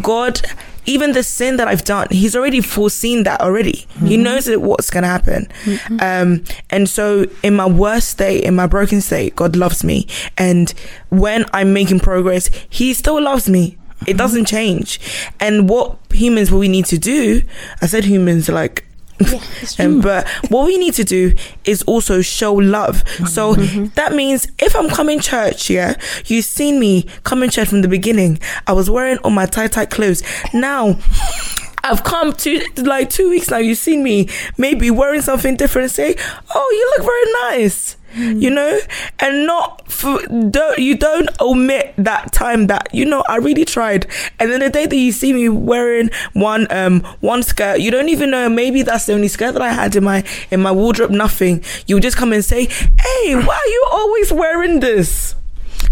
[0.02, 0.42] God
[0.88, 3.86] even the sin that I've done, He's already foreseen that already.
[4.00, 4.24] He mm-hmm.
[4.24, 5.48] knows that what's gonna happen.
[5.64, 6.00] Mm-hmm.
[6.02, 10.74] Um, and so in my worst state, in my broken state, God loves me, and
[11.10, 13.78] when I'm making progress, He still loves me.
[14.02, 14.18] It mm-hmm.
[14.18, 15.00] doesn't change.
[15.40, 17.42] And what humans will we need to do?
[17.82, 18.87] I said humans like
[19.80, 21.34] um, but what we need to do
[21.66, 23.04] is also show love.
[23.28, 23.56] So
[23.96, 28.40] that means if I'm coming church, yeah, you've seen me coming church from the beginning.
[28.68, 30.24] I was wearing all my tight, tight clothes.
[30.54, 30.98] Now,
[31.84, 33.58] I've come to like two weeks now.
[33.58, 35.92] You've seen me maybe wearing something different.
[35.92, 36.16] Say,
[36.54, 37.96] oh, you look very nice.
[38.16, 38.80] You know,
[39.20, 44.08] and not for, don't you don't omit that time that you know I really tried,
[44.40, 48.10] and then the day that you see me wearing one um one skirt, you don't
[48.10, 51.12] even know maybe that's the only skirt that I had in my in my wardrobe.
[51.12, 51.64] Nothing.
[51.86, 55.36] You just come and say, hey, why are you always wearing this?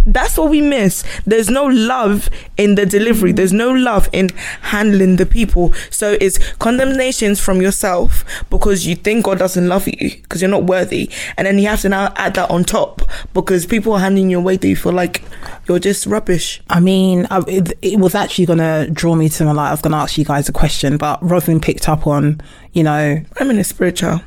[0.06, 1.04] That's what we miss.
[1.26, 3.32] There's no love in the delivery.
[3.32, 4.30] There's no love in
[4.62, 5.74] handling the people.
[5.90, 10.66] So it's condemnations from yourself because you think God doesn't love you because you're not
[10.66, 11.10] worthy.
[11.38, 13.02] And then you have to now add that on top
[13.34, 15.24] because people are handing you away that you feel like
[15.68, 16.62] you're just rubbish.
[16.70, 19.72] I mean, I, it, it was actually going to draw me to my like, I
[19.72, 22.42] was going to ask you guys a question, but Rosalind picked up on,
[22.74, 24.22] you know, I'm in a spiritual.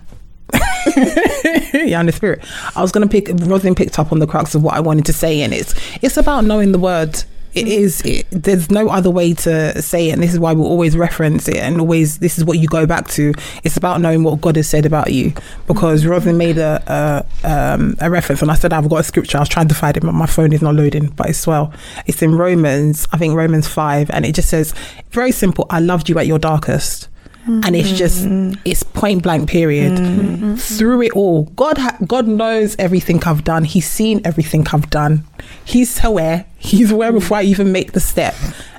[1.74, 2.44] yeah, in the spirit.
[2.76, 5.06] I was going to pick, Rosalind picked up on the crux of what I wanted
[5.06, 7.22] to say, and it's, it's about knowing the word.
[7.54, 10.66] It is, it, there's no other way to say it, and this is why we'll
[10.66, 13.32] always reference it, and always, this is what you go back to.
[13.64, 15.32] It's about knowing what God has said about you,
[15.66, 19.38] because Rosalind made a, a, um, a reference, and I said I've got a scripture,
[19.38, 21.72] I was trying to find it, but my phone is not loading, but it's well.
[22.06, 24.74] It's in Romans, I think Romans 5, and it just says,
[25.10, 27.08] very simple, I loved you at your darkest
[27.48, 28.52] and it's mm-hmm.
[28.52, 29.92] just it's point blank period.
[29.92, 30.54] Mm-hmm.
[30.56, 33.64] Through it all god ha- god knows everything i've done.
[33.64, 35.24] He's seen everything i've done.
[35.64, 36.46] He's aware.
[36.58, 38.34] He's aware before i even make the step.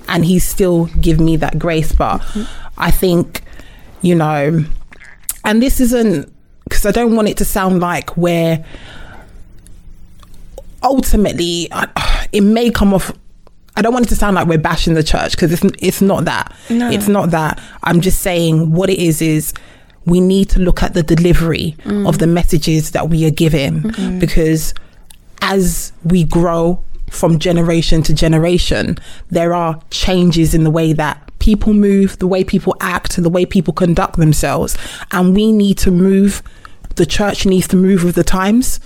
[0.08, 1.91] And he's still give me that grace.
[1.91, 2.21] But
[2.77, 3.43] i think
[4.01, 4.63] you know
[5.43, 8.65] and this isn't because i don't want it to sound like where
[10.82, 11.69] ultimately
[12.32, 13.12] it may come off
[13.75, 16.25] I don't want it to sound like we're bashing the church because it's it's not
[16.25, 16.53] that.
[16.69, 16.89] No.
[16.89, 17.62] It's not that.
[17.84, 19.53] I'm just saying what it is is
[20.05, 22.08] we need to look at the delivery mm.
[22.08, 24.19] of the messages that we are given mm-hmm.
[24.19, 24.73] because
[25.41, 28.97] as we grow from generation to generation,
[29.29, 33.45] there are changes in the way that people move, the way people act, the way
[33.45, 34.77] people conduct themselves,
[35.12, 36.43] and we need to move.
[36.95, 38.79] The church needs to move with the times.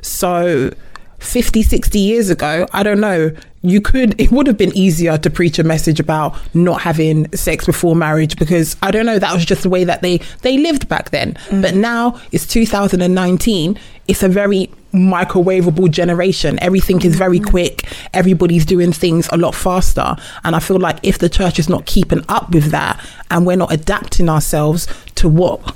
[0.00, 0.72] So
[1.18, 5.28] 50 60 years ago i don't know you could it would have been easier to
[5.28, 9.44] preach a message about not having sex before marriage because i don't know that was
[9.44, 11.34] just the way that they they lived back then.
[11.48, 11.62] Mm.
[11.62, 16.58] But now it's 2019 it's a very microwavable generation.
[16.62, 17.50] Everything is very mm.
[17.50, 17.86] quick.
[18.14, 20.16] Everybody's doing things a lot faster.
[20.44, 23.56] And i feel like if the church is not keeping up with that and we're
[23.56, 25.74] not adapting ourselves to what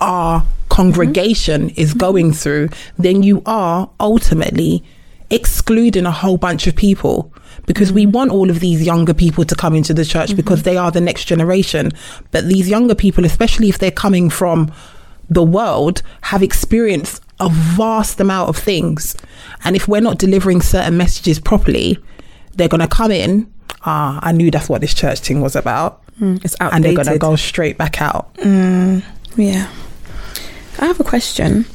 [0.00, 1.80] our congregation mm-hmm.
[1.80, 2.34] is going mm-hmm.
[2.34, 4.82] through, then you are ultimately
[5.28, 7.32] excluding a whole bunch of people
[7.66, 8.12] because we mm-hmm.
[8.12, 11.00] want all of these younger people to come into the church because they are the
[11.00, 11.92] next generation.
[12.30, 14.72] But these younger people, especially if they're coming from
[15.28, 19.16] the world, have experienced a vast amount of things.
[19.64, 21.98] And if we're not delivering certain messages properly,
[22.54, 23.52] they're going to come in.
[23.84, 26.02] Ah, I knew that's what this church thing was about.
[26.20, 26.74] Mm, it's outdated.
[26.74, 28.34] And they're going to go straight back out.
[28.34, 29.02] Mm,
[29.36, 29.70] yeah.
[30.80, 31.66] I have a question.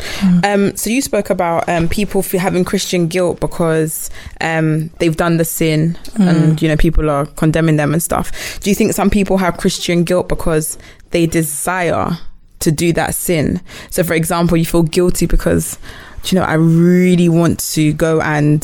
[0.43, 4.09] Um, so you spoke about um, people having Christian guilt because
[4.41, 8.59] um, they've done the sin, and you know people are condemning them and stuff.
[8.61, 10.79] Do you think some people have Christian guilt because
[11.11, 12.17] they desire
[12.61, 13.61] to do that sin?
[13.91, 15.77] So, for example, you feel guilty because,
[16.23, 18.61] do you know, I really want to go and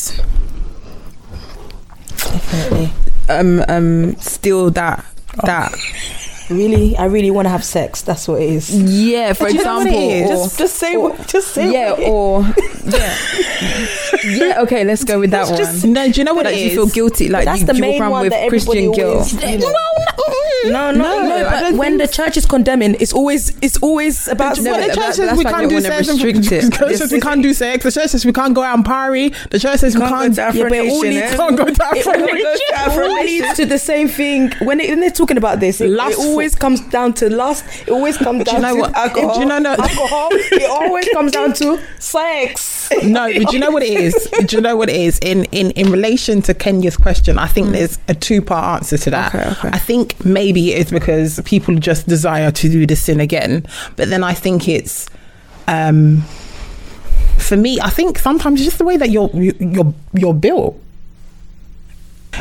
[2.17, 2.91] Definitely.
[3.30, 5.06] um, um, steal that
[5.43, 5.71] that.
[6.52, 8.02] Really, I really want to have sex.
[8.02, 8.70] That's what it is.
[8.76, 11.28] Yeah, for Do you know example, or- just, just say what.
[11.28, 11.72] Just say.
[11.72, 12.42] yeah, what or
[12.86, 13.18] yeah,
[14.24, 14.62] yeah.
[14.62, 15.58] Okay, let's go with that It's one.
[15.60, 17.76] just- No, do you know what like it you feel guilty, like That's you, the
[17.76, 19.16] you walk main around one with that everybody Christian guilt.
[19.16, 19.34] always.
[19.34, 19.74] You know,
[20.65, 21.50] No, no, no, no.
[21.50, 24.60] But when the church is condemning, it's always it's always about.
[24.60, 26.08] No, Well, the church says we can't do sex.
[26.08, 27.84] The church says we can't do sex.
[27.84, 29.34] The church says we can't go out and party.
[29.50, 30.69] The church says we Can't go Yeah, eh?
[30.69, 32.60] but it all leads- to it Afro all, Nation.
[32.69, 35.82] it all leads to the same thing when, it, when they're talking about this.
[35.82, 37.65] It, it always comes down to lust.
[37.82, 39.36] It always comes down know to what- alcohol.
[39.36, 40.30] do you know no- alcohol.
[40.32, 42.89] It always comes down to sex.
[43.04, 44.13] No, but do you know what it is?
[44.45, 45.17] Do you know what it is?
[45.19, 47.71] In in in relation to Kenya's question, I think mm.
[47.71, 49.34] there's a two part answer to that.
[49.63, 54.24] I think maybe it's because people just desire to do the sin again, but then
[54.24, 55.08] I think it's
[55.68, 56.24] um
[57.38, 57.80] for me.
[57.82, 60.80] I think sometimes it's just the way that you're you- you're you're built.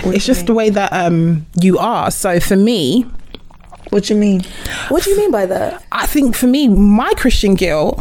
[0.05, 2.11] It's just the way that um you are.
[2.11, 3.05] So for me,
[3.91, 4.43] What do you mean?
[4.89, 5.83] What do you mean by that?
[5.91, 8.01] I think for me, my Christian guilt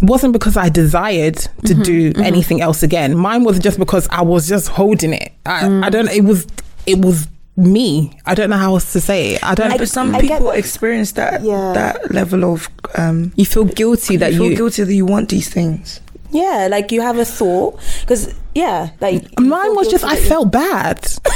[0.00, 1.36] wasn't because I desired
[1.66, 3.16] to do anything else again.
[3.16, 5.32] Mine was just because I was just holding it.
[5.46, 6.08] I, I don't.
[6.10, 6.46] It was.
[6.86, 8.18] It was me.
[8.26, 9.44] I don't know how else to say it.
[9.44, 9.76] I don't.
[9.76, 10.58] but some I people that.
[10.58, 11.72] experience that Yeah.
[11.74, 14.56] that level of um You feel guilty that you feel you.
[14.56, 16.00] guilty that you want these things.
[16.32, 21.06] Yeah, like you have a thought because yeah, like Mine was just I felt bad.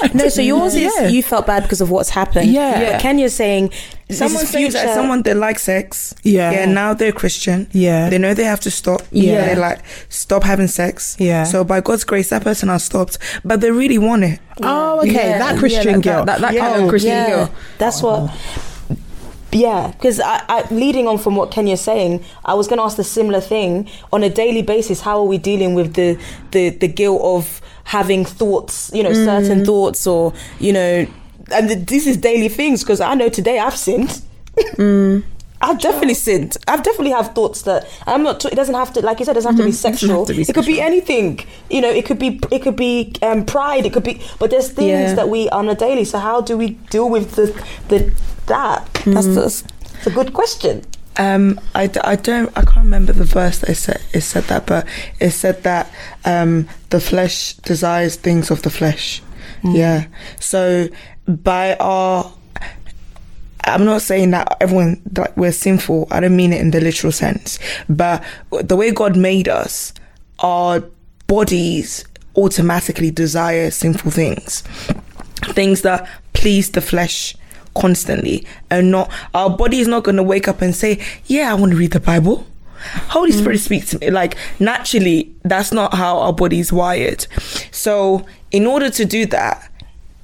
[0.14, 0.90] No, so yours Yeah.
[1.02, 2.50] is you felt bad because of what's happened.
[2.52, 2.92] Yeah.
[2.92, 3.72] But Kenya's saying
[4.06, 6.14] this Someone is says that someone that likes sex.
[6.22, 6.52] Yeah.
[6.52, 6.66] Yeah.
[6.66, 7.66] Now they're Christian.
[7.72, 8.08] Yeah.
[8.08, 9.02] They know they have to stop.
[9.10, 9.44] Yeah.
[9.46, 11.16] They like stop having sex.
[11.18, 11.42] Yeah.
[11.42, 14.38] So by God's grace, that person has stopped, but they really want it.
[14.62, 15.12] Oh, okay.
[15.14, 15.38] Yeah.
[15.38, 16.26] That Yeah, Christian that- guilt.
[16.26, 16.82] that- that kind Yeah.
[16.84, 17.50] of Christian yeah, guilt.
[17.78, 18.30] That's what.
[19.50, 22.96] Yeah, because I, I, leading on from what Kenya's saying, I was going to ask
[22.98, 25.00] the similar thing on a daily basis.
[25.00, 26.18] How are we dealing with the
[26.50, 29.24] the the guilt of having thoughts, you know, Mm.
[29.24, 31.06] certain thoughts, or you know,
[31.50, 34.20] and th- this is daily things because I know today I've sinned.
[34.76, 35.22] Mm.
[35.60, 36.56] I've definitely sinned.
[36.68, 38.44] I've definitely have thoughts that I'm not.
[38.44, 40.24] It doesn't have to, like you said, it doesn't have to be sexual.
[40.24, 40.26] Mm-hmm.
[40.26, 41.40] to be it could be anything.
[41.70, 43.84] You know, it could be it could be um, pride.
[43.86, 45.14] It could be, but there's things Yeah.
[45.14, 46.04] that we on a daily.
[46.04, 47.46] So how do we deal with the
[47.88, 48.12] the
[48.46, 48.84] that?
[49.04, 49.34] That's, Mm.
[49.34, 50.84] that's, that's a good question.
[51.16, 54.66] Um, I, I don't I can't remember the verse that it said it said that,
[54.66, 54.86] but
[55.18, 55.90] it said that
[56.24, 59.20] um, the flesh desires things of the flesh.
[59.64, 60.04] Yeah.
[60.38, 60.88] So
[61.26, 62.32] by our
[63.64, 66.08] I'm not saying that everyone that we're sinful.
[66.10, 69.92] I don't mean it in the literal sense, but the way God made us,
[70.38, 70.82] our
[71.26, 72.04] bodies
[72.36, 74.62] automatically desire sinful things,
[75.54, 77.36] things that please the flesh
[77.74, 81.54] constantly, and not our body is not going to wake up and say, "Yeah, I
[81.54, 82.46] want to read the Bible."
[83.08, 83.38] Holy mm.
[83.38, 84.10] Spirit speaks to me.
[84.10, 87.26] Like naturally, that's not how our body's wired.
[87.70, 89.70] So, in order to do that,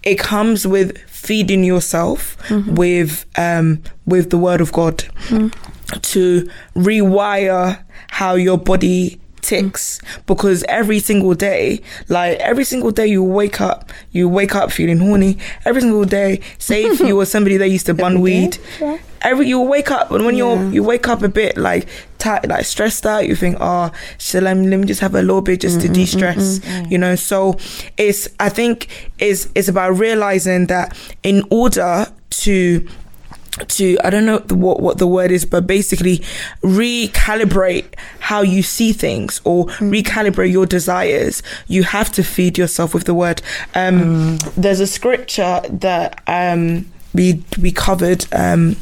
[0.03, 2.37] it comes with feeding yourself
[2.81, 5.05] with um with the word of God
[6.13, 10.01] to rewire how your body ticks.
[10.27, 14.99] Because every single day like every single day you wake up you wake up feeling
[14.99, 15.39] horny.
[15.65, 18.59] Every single day say if you were somebody that used to bun weed
[19.25, 22.65] every you wake up and when you're you wake up a bit like tight like
[22.65, 25.41] stressed out you think ah, oh so let me, let me just have a little
[25.41, 27.15] bit just to de-stress you know?
[27.17, 27.57] So
[27.97, 32.87] it's i think is it's about realizing that in order to
[33.69, 36.19] to I don't know the, what what the word is, but basically
[36.63, 37.87] recalibrate
[38.21, 41.43] how you see things or recalibrate your desires.
[41.67, 43.43] You have to feed yourself with the word.
[43.75, 48.27] Um, There's a scripture that um, we we covered.
[48.33, 48.77] Um,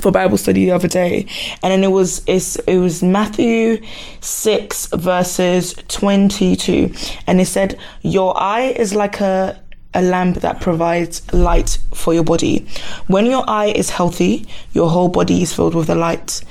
[0.00, 1.26] for Bible study the other day,
[1.62, 3.82] and then it was it's, it was Matthew
[4.22, 6.94] six verses twenty two,
[7.26, 9.60] and it said, "Your eye is like a
[9.92, 12.66] a lamp that provides light for your body.
[13.08, 16.42] When your eye is healthy, your whole body is filled with the light."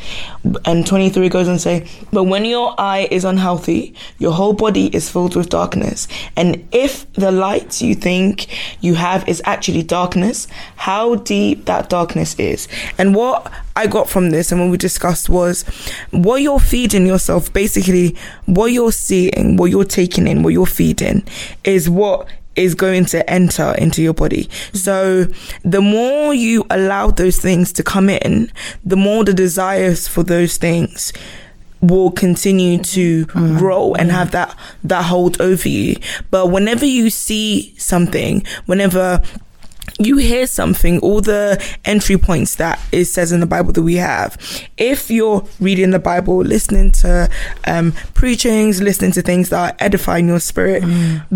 [0.65, 4.87] And twenty three goes and say, "But when your eye is unhealthy, your whole body
[4.87, 6.07] is filled with darkness.
[6.35, 8.47] And if the light you think
[8.81, 12.67] you have is actually darkness, how deep that darkness is.
[12.97, 15.63] And what I got from this and what we discussed was
[16.11, 21.23] what you're feeding yourself, basically, what you're seeing, what you're taking in, what you're feeding,
[21.63, 24.49] is what is going to enter into your body.
[24.73, 25.25] So
[25.63, 28.51] the more you allow those things to come in,
[28.83, 31.13] the more the desires for those things
[31.81, 33.57] will continue to mm-hmm.
[33.57, 35.95] grow and have that that hold over you.
[36.29, 39.21] But whenever you see something, whenever
[39.97, 43.95] you hear something, all the entry points that it says in the Bible that we
[43.95, 44.37] have.
[44.77, 47.29] If you're reading the Bible, listening to
[47.65, 50.83] um, preachings, listening to things that are edifying your spirit,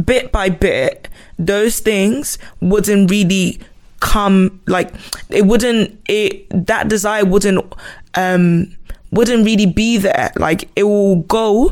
[0.06, 1.08] bit by bit,
[1.40, 3.60] those things wouldn't really
[4.00, 4.94] come like
[5.30, 7.74] it wouldn't it that desire wouldn't
[8.16, 8.76] um
[9.12, 11.72] wouldn't really be there like it will go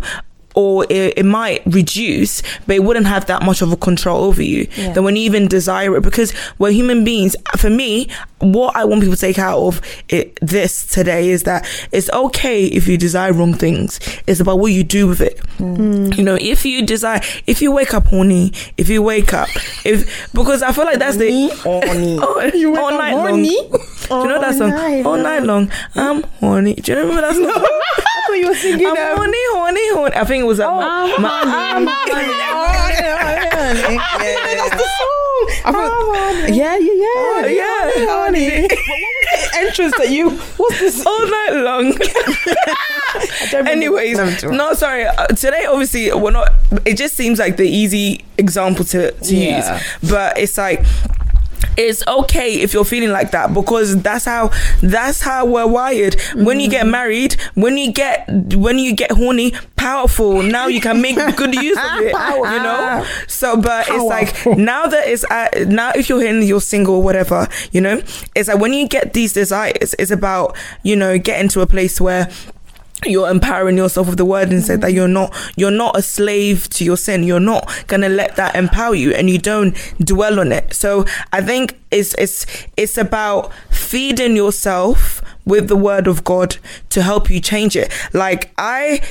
[0.56, 4.42] or it, it might reduce, but it wouldn't have that much of a control over
[4.44, 4.68] you.
[4.76, 4.94] Yeah.
[4.94, 7.36] Then when you even desire it, because we're human beings.
[7.58, 8.08] For me,
[8.40, 12.66] what I want people to take out of it, this today is that it's okay
[12.66, 14.00] if you desire wrong things.
[14.28, 15.40] It's about what you do with it.
[15.60, 19.48] You know, if you desire, if you wake up horny, if you wake up,
[19.86, 22.18] if because I feel like that's the Horny.
[22.22, 23.56] oh, You wake all up night horny?
[23.58, 23.72] long.
[23.72, 24.70] Do you know that song?
[24.72, 26.74] night all night long, I'm horny.
[26.76, 27.46] Do you remember that song?
[27.46, 30.16] I thought you were singing I'm um, horny, horny, horny.
[30.16, 30.66] I think it was a.
[30.66, 31.86] I'm my-
[33.62, 35.48] That's the song.
[35.64, 37.46] I thought- yeah, yeah, yeah.
[37.48, 38.62] yeah, Honey.
[38.68, 41.94] what entrance that you what's this all night long.
[43.68, 45.06] Anyways, no, sorry.
[45.06, 46.50] Uh, today, obviously, we're not.
[46.86, 49.58] It just seems like the easy example to to Yeah.
[49.58, 50.84] use, but it's like
[51.78, 56.16] it's okay if you're feeling like that because that's how that's how we're wired.
[56.36, 60.44] When you get married, when you get when you get horny, powerful.
[60.44, 62.16] Now you can make good use of it.
[62.42, 63.06] You know.
[63.28, 67.04] So, but it's like now that it's uh, now if you're in you're single or
[67.04, 68.02] whatever, you know,
[68.36, 72.00] it's like when you get these desires, it's about you know getting to a place
[72.02, 72.30] where
[73.06, 76.70] you're empowering yourself with the word and said that you're not you're not a slave
[76.70, 77.24] to your sin.
[77.24, 80.74] You're not gonna let that empower you and you don't dwell on it.
[80.74, 82.46] So i think it's it's
[82.78, 86.58] it's about feeding yourself with the word of god
[86.90, 87.92] to help you change it.
[88.14, 89.02] Like i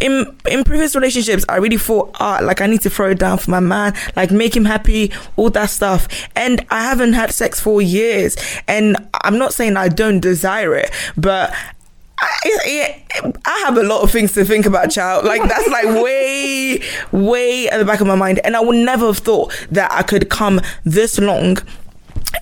[0.00, 3.38] in in previous relationships, I really thought, ah, like I need to throw it down
[3.38, 6.08] for my man, like make him happy, all that stuff.
[6.36, 8.36] And I haven't had sex for years,
[8.68, 11.52] and I'm not saying I don't desire it, but
[12.20, 13.04] I,
[13.44, 15.24] I have a lot of things to think about, child.
[15.24, 16.80] Like that's like way,
[17.12, 20.02] way at the back of my mind, and I would never have thought that I
[20.02, 21.58] could come this long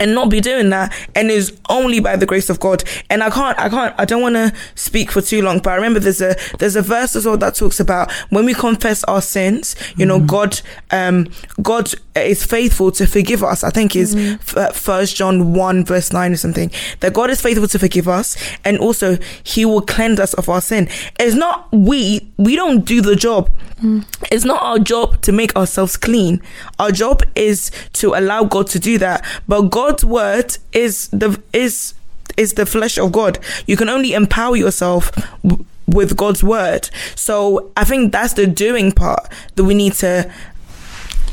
[0.01, 2.84] and not be doing that and is only by the grace of God.
[3.11, 5.74] And I can't, I can't, I don't want to speak for too long, but I
[5.76, 9.22] remember there's a, there's a verse as well that talks about when we confess our
[9.22, 10.26] sins, you know, mm.
[10.26, 11.28] God, um,
[11.61, 13.64] God is faithful to forgive us.
[13.64, 14.57] I think is mm.
[14.57, 16.70] uh, first John 1 verse 9 or something
[17.01, 20.61] that God is faithful to forgive us and also he will cleanse us of our
[20.61, 20.88] sin.
[21.18, 23.51] It's not we, we don't do the job.
[23.80, 24.05] Mm.
[24.33, 26.41] It's not our job to make ourselves clean.
[26.78, 29.24] Our job is to allow God to do that.
[29.47, 31.93] But God's word is the is
[32.39, 33.39] is the flesh of God.
[33.66, 35.12] You can only empower yourself
[35.43, 36.89] w- with God's word.
[37.14, 40.33] So I think that's the doing part that we need to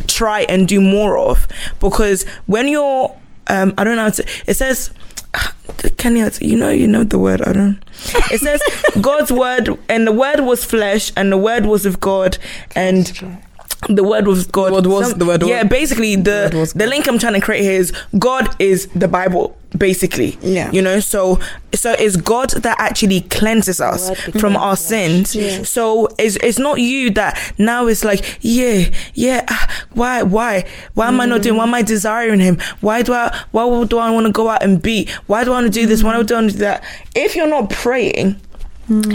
[0.07, 1.47] try and do more of
[1.79, 3.15] because when you're
[3.47, 4.91] um I don't know it says
[5.97, 7.41] Kenny, you know, you know the word.
[7.41, 7.79] I don't.
[8.31, 8.61] It says
[9.01, 12.37] God's word, and the word was flesh, and the word was of God,
[12.75, 13.39] and
[13.87, 14.71] the word was God.
[14.85, 15.63] was- the word was- yeah.
[15.63, 19.55] Basically, the was the link I'm trying to create here is God is the Bible.
[19.77, 20.71] Basically, Yeah.
[20.71, 21.39] You know, so
[21.75, 24.09] so it's God that actually cleanses us
[24.39, 25.27] from our flesh.
[25.27, 25.69] sins.
[25.69, 30.65] So it's it's not you that now it's like yeah yeah ah, why why
[30.95, 33.99] why am I not doing why am I desiring Him why do I why do
[33.99, 36.11] I want to go out and beat why do I want to do this why
[36.13, 36.83] do I want to do that
[37.15, 38.37] if you're not praying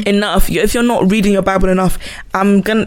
[0.07, 1.99] enough if you're not reading your Bible enough
[2.33, 2.87] I'm gonna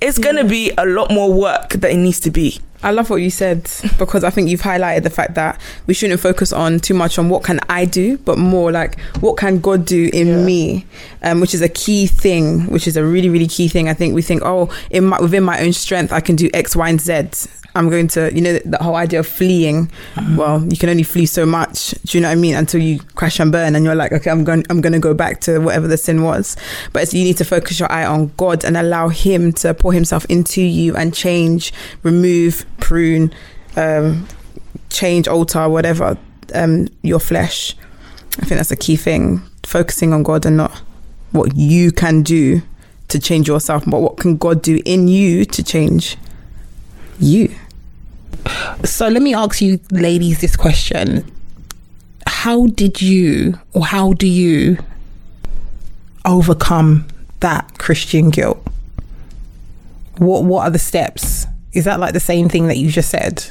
[0.00, 2.60] it's gonna be a lot more work that it needs to be.
[2.82, 3.62] I love what you said
[3.98, 7.30] because I think you've highlighted the fact that we shouldn't focus on too much on
[7.30, 10.84] what can I do, but more like what can God do in me,
[11.22, 13.88] um, which is a key thing, which is a really really key thing.
[13.88, 16.76] I think we think, oh, in my, within my own strength, I can do X,
[16.76, 17.48] Y, and Z.
[17.76, 19.90] I'm going to, you know, the, the whole idea of fleeing.
[20.36, 21.90] Well, you can only flee so much.
[22.04, 22.54] Do you know what I mean?
[22.54, 25.12] Until you crash and burn, and you're like, okay, I'm going, I'm going to go
[25.12, 26.56] back to whatever the sin was.
[26.92, 30.24] But you need to focus your eye on God and allow Him to pour Himself
[30.26, 31.72] into you and change,
[32.04, 33.34] remove, prune,
[33.76, 34.28] um,
[34.90, 36.16] change, alter, whatever
[36.54, 37.76] um, your flesh.
[38.38, 39.42] I think that's a key thing.
[39.64, 40.82] Focusing on God and not
[41.32, 42.62] what you can do
[43.08, 46.16] to change yourself, but what can God do in you to change
[47.18, 47.54] you.
[48.84, 51.30] So let me ask you, ladies, this question:
[52.26, 54.78] How did you, or how do you,
[56.24, 57.06] overcome
[57.40, 58.58] that Christian guilt?
[60.18, 61.46] What What are the steps?
[61.72, 63.44] Is that like the same thing that you just said?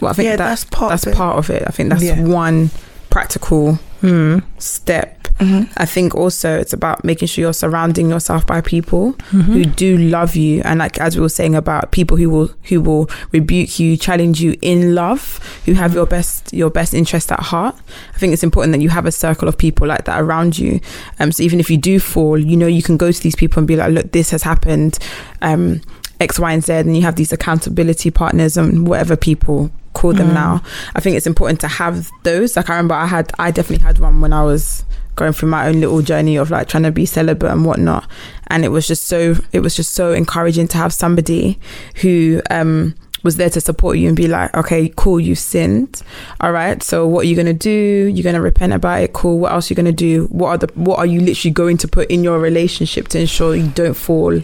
[0.00, 1.16] Well, I think Yeah, that- that's part That's of it.
[1.16, 1.62] part of it.
[1.66, 2.20] I think that's Yeah.
[2.20, 2.70] one
[3.10, 4.40] practical Hmm.
[4.58, 5.23] step.
[5.38, 5.72] Mm-hmm.
[5.76, 10.36] I think also it's about making sure you're surrounding yourself by people who do love
[10.36, 13.96] you, and like as we were saying about people who will who will rebuke you,
[13.96, 17.74] challenge you in love, who have your best your best interest at heart.
[18.14, 20.80] I think it's important that you have a circle of people like that around you.
[21.18, 23.58] Um, so even if you do fall, you know you can go to these people
[23.58, 24.98] and be like, look, this has happened.
[25.42, 25.80] Um,
[26.20, 30.32] X, Y, and Z, and you have these accountability partners and whatever people call them
[30.32, 30.62] now.
[30.94, 32.56] I think it's important to have those.
[32.56, 34.84] Like I remember, I had, I definitely had one when I was
[35.16, 38.08] going through my own little journey of like trying to be celibate and whatnot,
[38.48, 41.58] and it was just so, it was just so encouraging to have somebody
[41.96, 46.02] who um was there to support you and be like, okay, cool, you've sinned.
[46.42, 46.82] All right.
[46.82, 48.12] So what are you gonna do?
[48.14, 49.14] You're gonna repent about it.
[49.14, 49.38] Cool.
[49.38, 50.26] What else are you gonna do?
[50.26, 53.56] What are the what are you literally going to put in your relationship to ensure
[53.56, 54.38] you don't fall?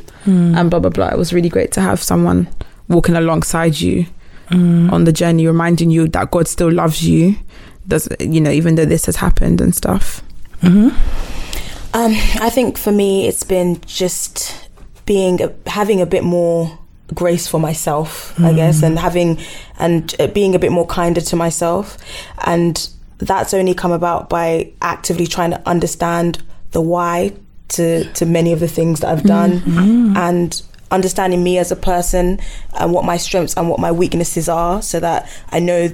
[0.56, 1.08] And blah blah blah.
[1.08, 2.48] It was really great to have someone
[2.88, 4.06] walking alongside you
[4.50, 7.36] on the journey, reminding you that God still loves you.
[7.86, 10.22] Does you know, even though this has happened and stuff.
[10.62, 14.68] Um, I think for me, it's been just
[15.06, 16.78] being having a bit more
[17.12, 19.38] grace for myself, I guess, and having
[19.78, 21.96] and uh, being a bit more kinder to myself,
[22.46, 22.88] and
[23.18, 27.32] that's only come about by actively trying to understand the why
[27.68, 29.62] to to many of the things that I've done,
[30.16, 32.38] and understanding me as a person
[32.74, 35.88] and what my strengths and what my weaknesses are, so that I know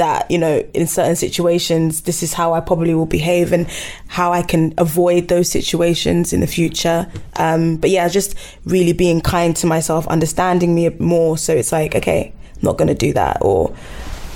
[0.00, 3.68] that you know in certain situations this is how I probably will behave and
[4.08, 7.06] how I can avoid those situations in the future.
[7.36, 8.34] Um, but yeah, just
[8.64, 11.36] really being kind to myself, understanding me more.
[11.36, 13.76] So it's like, okay, I'm not going to do that, or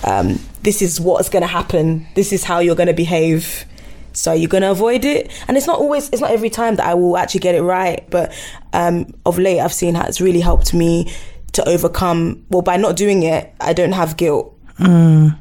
[0.04, 2.06] um, this is what's going to happen.
[2.14, 3.64] This is how you're going to behave.
[4.12, 6.86] So you're going to avoid it, and it's not always, it's not every time that
[6.86, 8.08] I will actually get it right.
[8.10, 8.32] But
[8.72, 11.12] um, of late, I've seen how it's really helped me
[11.52, 12.44] to overcome.
[12.50, 14.53] Well, by not doing it, I don't have guilt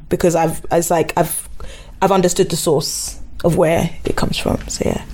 [0.08, 1.48] because I've it's like I've
[2.00, 4.66] I've understood the source of where it comes from.
[4.68, 5.04] So yeah.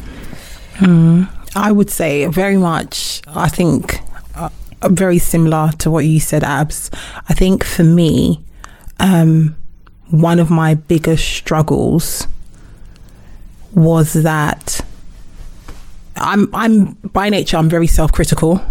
[1.55, 3.23] I would say very much.
[3.27, 4.01] I think
[4.35, 4.49] uh,
[4.85, 6.91] very similar to what you said, Abs.
[7.29, 8.43] I think for me,
[8.99, 9.57] um,
[10.11, 12.27] one of my biggest struggles
[13.73, 14.81] was that
[16.17, 18.63] I'm I'm by nature I'm very self critical.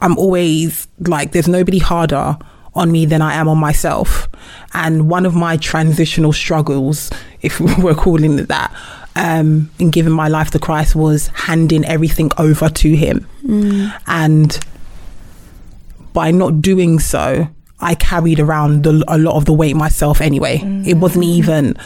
[0.00, 2.36] I'm always like there's nobody harder
[2.76, 4.28] on me than I am on myself.
[4.74, 7.10] And one of my transitional struggles,
[7.42, 8.74] if we're calling it that,
[9.16, 13.26] um, in giving my life to Christ was handing everything over to Him.
[13.44, 14.00] Mm.
[14.06, 14.60] And
[16.12, 17.48] by not doing so,
[17.80, 20.58] I carried around the, a lot of the weight myself anyway.
[20.58, 20.86] Mm.
[20.86, 21.76] It wasn't even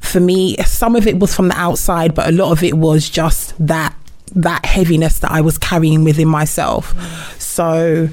[0.00, 0.56] for me.
[0.58, 3.94] Some of it was from the outside, but a lot of it was just that
[4.34, 6.94] that heaviness that I was carrying within myself.
[6.94, 7.40] Mm.
[7.40, 8.08] So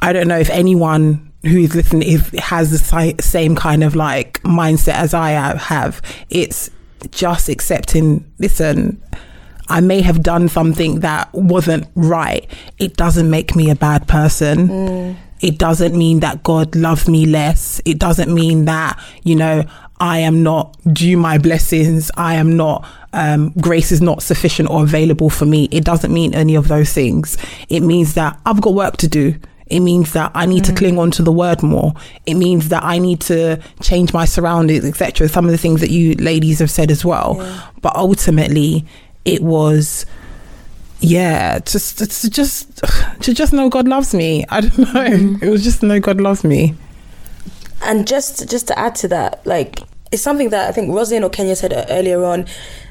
[0.00, 3.94] I don't know if anyone who is listening if has the si- same kind of
[3.94, 6.00] like mindset as I have-.
[6.30, 6.70] It's
[7.10, 8.24] just accepting.
[8.38, 9.00] Listen,
[9.68, 12.46] I may have done something that wasn't right.
[12.78, 15.16] It doesn't make me a bad person.
[15.40, 17.80] It doesn't mean that God loves me less.
[17.84, 19.64] It doesn't mean that, you know,
[20.00, 22.10] I am not due my blessings.
[22.16, 25.68] I am not, um, grace is not sufficient or available for me.
[25.70, 27.36] It doesn't mean any of those things.
[27.68, 29.34] It means that I've got work to do.
[29.68, 30.76] It means that I need to mm.
[30.76, 31.94] cling on to the word more.
[32.26, 35.28] It means that I need to change my surroundings, etc.
[35.28, 37.34] Some of the things that you ladies have said as well.
[37.80, 38.84] But ultimately,
[39.24, 40.06] it was
[41.00, 42.80] yeah just to, just
[43.20, 45.44] to just know god loves me i don't know mm-hmm.
[45.44, 46.74] it was just to know god loves me
[47.84, 51.30] and just just to add to that, like it's something that I think Rosalind or
[51.30, 52.46] Kenya said earlier on.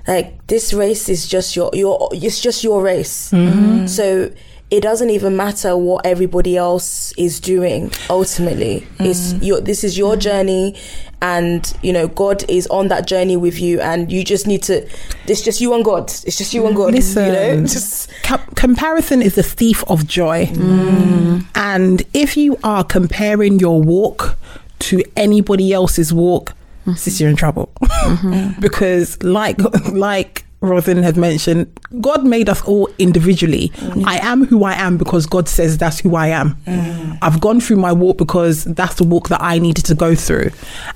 [0.07, 3.31] Like this race is just your your it's just your race.
[3.31, 3.87] Mm-hmm.
[3.87, 4.31] So
[4.73, 7.91] it doesn't even matter what everybody else is doing.
[8.09, 9.05] Ultimately, mm.
[9.05, 10.19] it's your this is your mm.
[10.19, 10.75] journey,
[11.21, 14.87] and you know God is on that journey with you, and you just need to.
[15.27, 16.05] It's just you and God.
[16.25, 16.93] It's just you and God.
[16.93, 21.45] Listen, you know, just com- comparison is the thief of joy mm.
[21.53, 24.37] and if you are comparing your walk
[24.79, 26.93] to anybody else's walk mm-hmm.
[26.93, 28.59] sis you're in trouble mm-hmm.
[28.61, 29.57] because like
[29.91, 31.67] like Rosin has mentioned,
[31.99, 33.69] God made us all individually.
[33.75, 34.05] Mm.
[34.05, 36.55] I am who I am because God says that's who I am.
[36.65, 37.17] Mm.
[37.21, 40.51] I've gone through my walk because that's the walk that I needed to go through.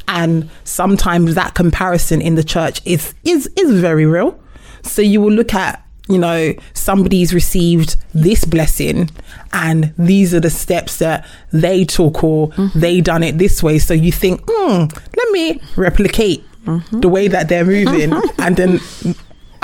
[0.08, 4.40] And sometimes that comparison in the church is is is very real.
[4.84, 9.10] So you will look at, you know, somebody's received this blessing
[9.52, 12.80] and these are the steps that they took or mm-hmm.
[12.80, 13.80] they done it this way.
[13.80, 14.86] So you think, hmm,
[15.18, 17.02] let me replicate mm-hmm.
[17.02, 18.80] the way that they're moving and then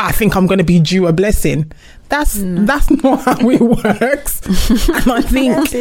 [0.03, 1.71] I think I'm going to be due a blessing.
[2.09, 4.41] That's that's not how it works.
[4.89, 5.73] and I think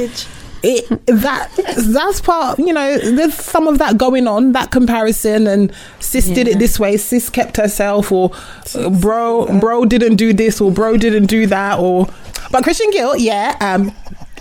[0.63, 2.59] it that that's part.
[2.61, 4.53] You know, there's some of that going on.
[4.53, 6.97] That comparison and sis did it this way.
[6.97, 8.31] Sis kept herself, or
[8.77, 12.09] uh, bro bro didn't do this, or bro didn't do that, or
[12.53, 13.57] but Christian guilt, yeah.
[13.61, 13.93] Um,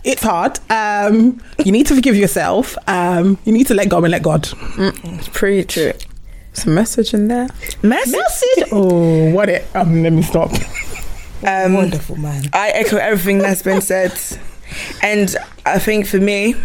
[0.03, 0.59] it's hard.
[0.69, 2.77] Um, you need to forgive yourself.
[2.88, 4.47] Um, you need to let go and let God.
[4.77, 5.93] It's pretty true.
[6.51, 7.47] It's a message in there.
[7.81, 8.63] Message.
[8.71, 9.65] Oh, what it?
[9.73, 10.51] Um, let me stop.
[11.45, 12.43] Um, wonderful man.
[12.53, 14.13] I echo everything that's been said.
[15.01, 15.35] And
[15.65, 16.55] I think for me,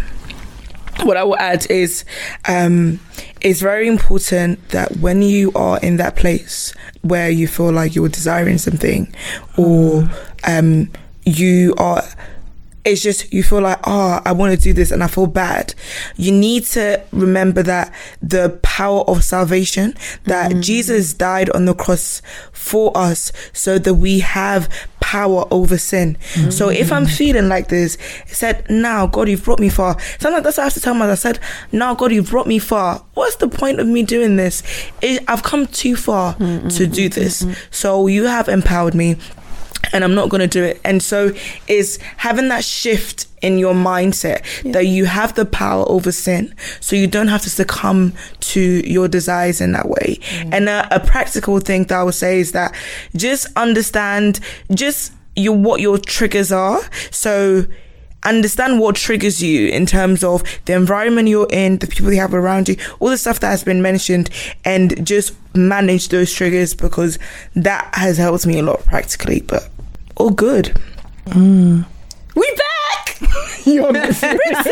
[1.02, 2.04] what I will add is
[2.48, 3.00] um,
[3.40, 8.08] it's very important that when you are in that place where you feel like you're
[8.08, 9.14] desiring something
[9.56, 10.08] or
[10.44, 10.90] um,
[11.24, 12.02] you are
[12.86, 15.74] it's just you feel like oh i want to do this and i feel bad.
[16.16, 22.22] You need to remember that the power of salvation that jesus died on the cross
[22.52, 24.68] for us so that we have
[25.00, 26.16] power over sin.
[26.50, 29.98] So if i'm feeling like this it said now god you've brought me far.
[30.18, 31.38] Sometimes that's what i have to tell myself i said
[31.72, 33.04] now god you've brought me far.
[33.14, 34.62] What's the point of me doing this?
[35.28, 37.44] I've come too far to do this.
[37.70, 39.16] so you have empowered me
[39.96, 40.78] and I'm not going to do it.
[40.84, 41.32] And so
[41.68, 46.94] is having that shift in your mindset that you have the power over sin, so
[46.94, 50.18] you don't have to succumb to your desires in that way.
[50.20, 50.52] Mm.
[50.52, 52.74] And a, a practical thing that I would say is that
[53.16, 54.40] just understand
[54.74, 56.80] just your what your triggers are.
[57.10, 57.64] So
[58.22, 62.34] understand what triggers you in terms of the environment you're in, the people you have
[62.34, 64.28] around you, all the stuff that has been mentioned,
[64.64, 67.18] and just manage those triggers because
[67.54, 69.40] that has helped me a lot practically.
[69.40, 69.70] But
[70.16, 70.74] all good.
[71.26, 71.84] Mm.
[72.34, 73.18] We back.
[73.66, 74.20] You're Princess.
[74.22, 74.66] princess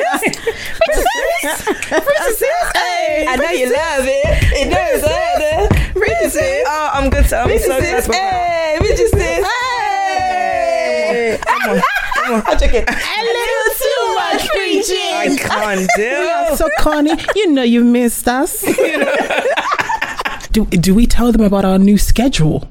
[3.27, 4.53] I know you love it.
[4.53, 5.71] It knows that.
[5.95, 6.65] Princess.
[6.67, 7.25] Oh, I'm good.
[7.27, 7.79] To, I'm so glad.
[7.81, 8.07] Princess.
[8.07, 8.23] for that.
[8.23, 9.13] Hey, Princess.
[9.47, 11.39] Hey.
[11.47, 11.81] Come on,
[12.15, 12.43] come on.
[12.47, 12.85] I'm joking.
[12.87, 12.89] A
[13.25, 15.37] little too much I preaching.
[15.39, 16.57] can't We are do.
[16.57, 17.13] so corny.
[17.35, 18.63] You know you missed us.
[20.53, 22.69] do, do we tell them about our new schedule?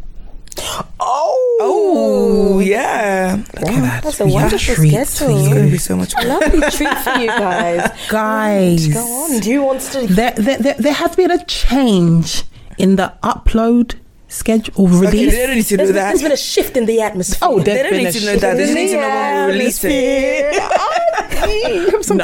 [1.96, 2.54] Oh.
[2.56, 4.04] Oh yeah, Look at that.
[4.04, 5.38] That's a wonderful treats for schedule.
[5.40, 5.72] it's gonna you.
[5.72, 6.14] be so much.
[6.14, 6.28] fun.
[6.28, 7.92] Lovely treat for you guys.
[8.10, 9.40] Guys, Go on.
[9.40, 10.08] Do you want to?
[10.08, 12.44] there, there, there, there has been a change
[12.78, 13.96] in the upload
[14.28, 15.32] schedule or Okay, release.
[15.34, 16.24] they don't need to There's do been, there's that.
[16.26, 17.40] been a shift in the atmosphere.
[17.42, 18.58] Oh, They don't been need to know that.
[18.58, 20.56] They just need to know when we release it.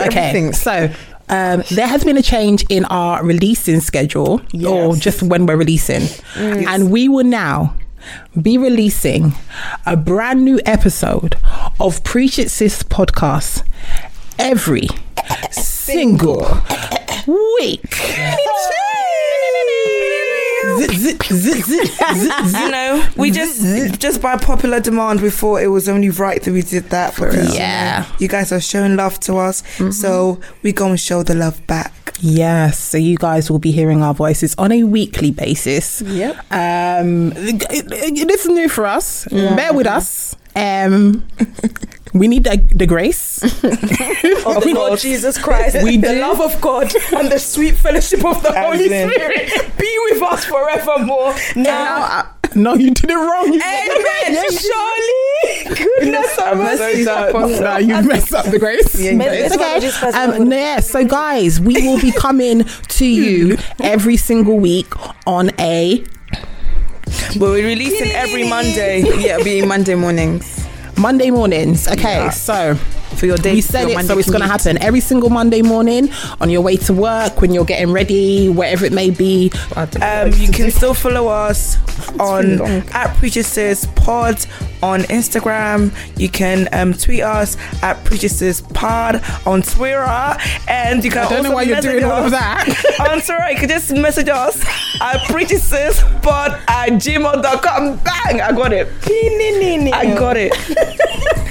[0.08, 0.90] okay, so
[1.30, 4.66] um, there has been a change in our releasing schedule, yes.
[4.68, 6.04] or just when we're releasing,
[6.36, 7.76] and we will now
[8.42, 9.34] be releasing
[9.86, 11.36] a brand new episode
[11.80, 13.64] of Preach It Sis podcast
[14.38, 14.88] every
[15.52, 16.62] single
[17.28, 17.84] week.
[22.60, 26.52] You know, we just just by popular demand, we thought it was only right that
[26.52, 27.56] we did that for us.
[27.56, 28.06] Yeah.
[28.20, 31.94] you guys are showing love to us, so we gonna show the love back.
[32.22, 36.02] Yes, so you guys will be hearing our voices on a weekly basis.
[36.02, 36.36] Yep.
[36.52, 37.66] Um, it-
[38.30, 39.26] it's new for us.
[39.32, 40.36] Bear with us.
[40.56, 41.24] Um,
[42.14, 43.42] we need the, the grace.
[43.64, 46.20] of the Lord Jesus Christ, We the do.
[46.20, 49.10] love of God, and the sweet fellowship of the Holy Amen.
[49.12, 51.36] Spirit be with us forevermore.
[51.56, 53.48] Now, no, you did it wrong.
[53.54, 54.44] Amen.
[54.52, 55.49] Surely,
[55.80, 57.04] goodness and mercy.
[57.04, 59.00] no, you messed up the grace.
[59.00, 59.46] Yeah, you May- did.
[59.46, 63.58] It's what Jesus Christ Um, no, yeah, so guys, we will be coming to you
[63.82, 64.92] every single week
[65.26, 66.04] on a
[67.34, 69.02] But we're releasing every Monday.
[69.20, 70.68] yeah, it'll be Monday mornings
[70.98, 71.88] Monday mornings.
[71.88, 72.78] Okay, so
[73.18, 73.54] for your day.
[73.54, 76.78] we said it, so it's going to happen every single Monday morning on your way
[76.78, 79.52] to work, when you're getting ready, wherever it may be.
[79.76, 81.78] Um, you can still follow us
[82.20, 82.62] on
[82.94, 84.46] at Preachers Pod
[84.82, 85.92] on Instagram.
[86.20, 90.38] You can um, tweet us at Preachers Pod on Twitter,
[90.68, 91.26] and you can.
[91.26, 92.68] I don't know why you're doing all of that.
[93.00, 93.52] on Twitter.
[93.52, 94.64] You can just message us
[95.02, 95.70] at Preachers
[96.22, 97.98] Pod at gmail.com.
[97.98, 98.42] Bang!
[98.42, 98.88] I got it.
[99.94, 100.54] I got it.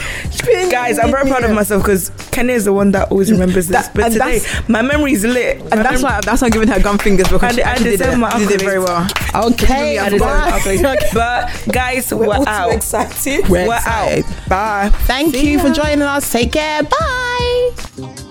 [0.70, 3.89] Guys, I'm very proud of myself because Kenny is the one that always remembers this.
[3.89, 5.61] That- but today, my memory is lit.
[5.61, 8.01] And that's why that's why I'm giving her gum fingers because And- she actually did,
[8.03, 9.07] it, my did it very well.
[9.34, 10.97] Okay, I bye.
[11.14, 12.72] But guys, we're, We're out.
[12.72, 13.49] excited.
[13.49, 14.24] We're We're excited.
[14.24, 14.49] out.
[14.49, 14.91] Bye.
[15.07, 16.30] Thank you for joining us.
[16.30, 16.82] Take care.
[16.82, 18.24] Bye.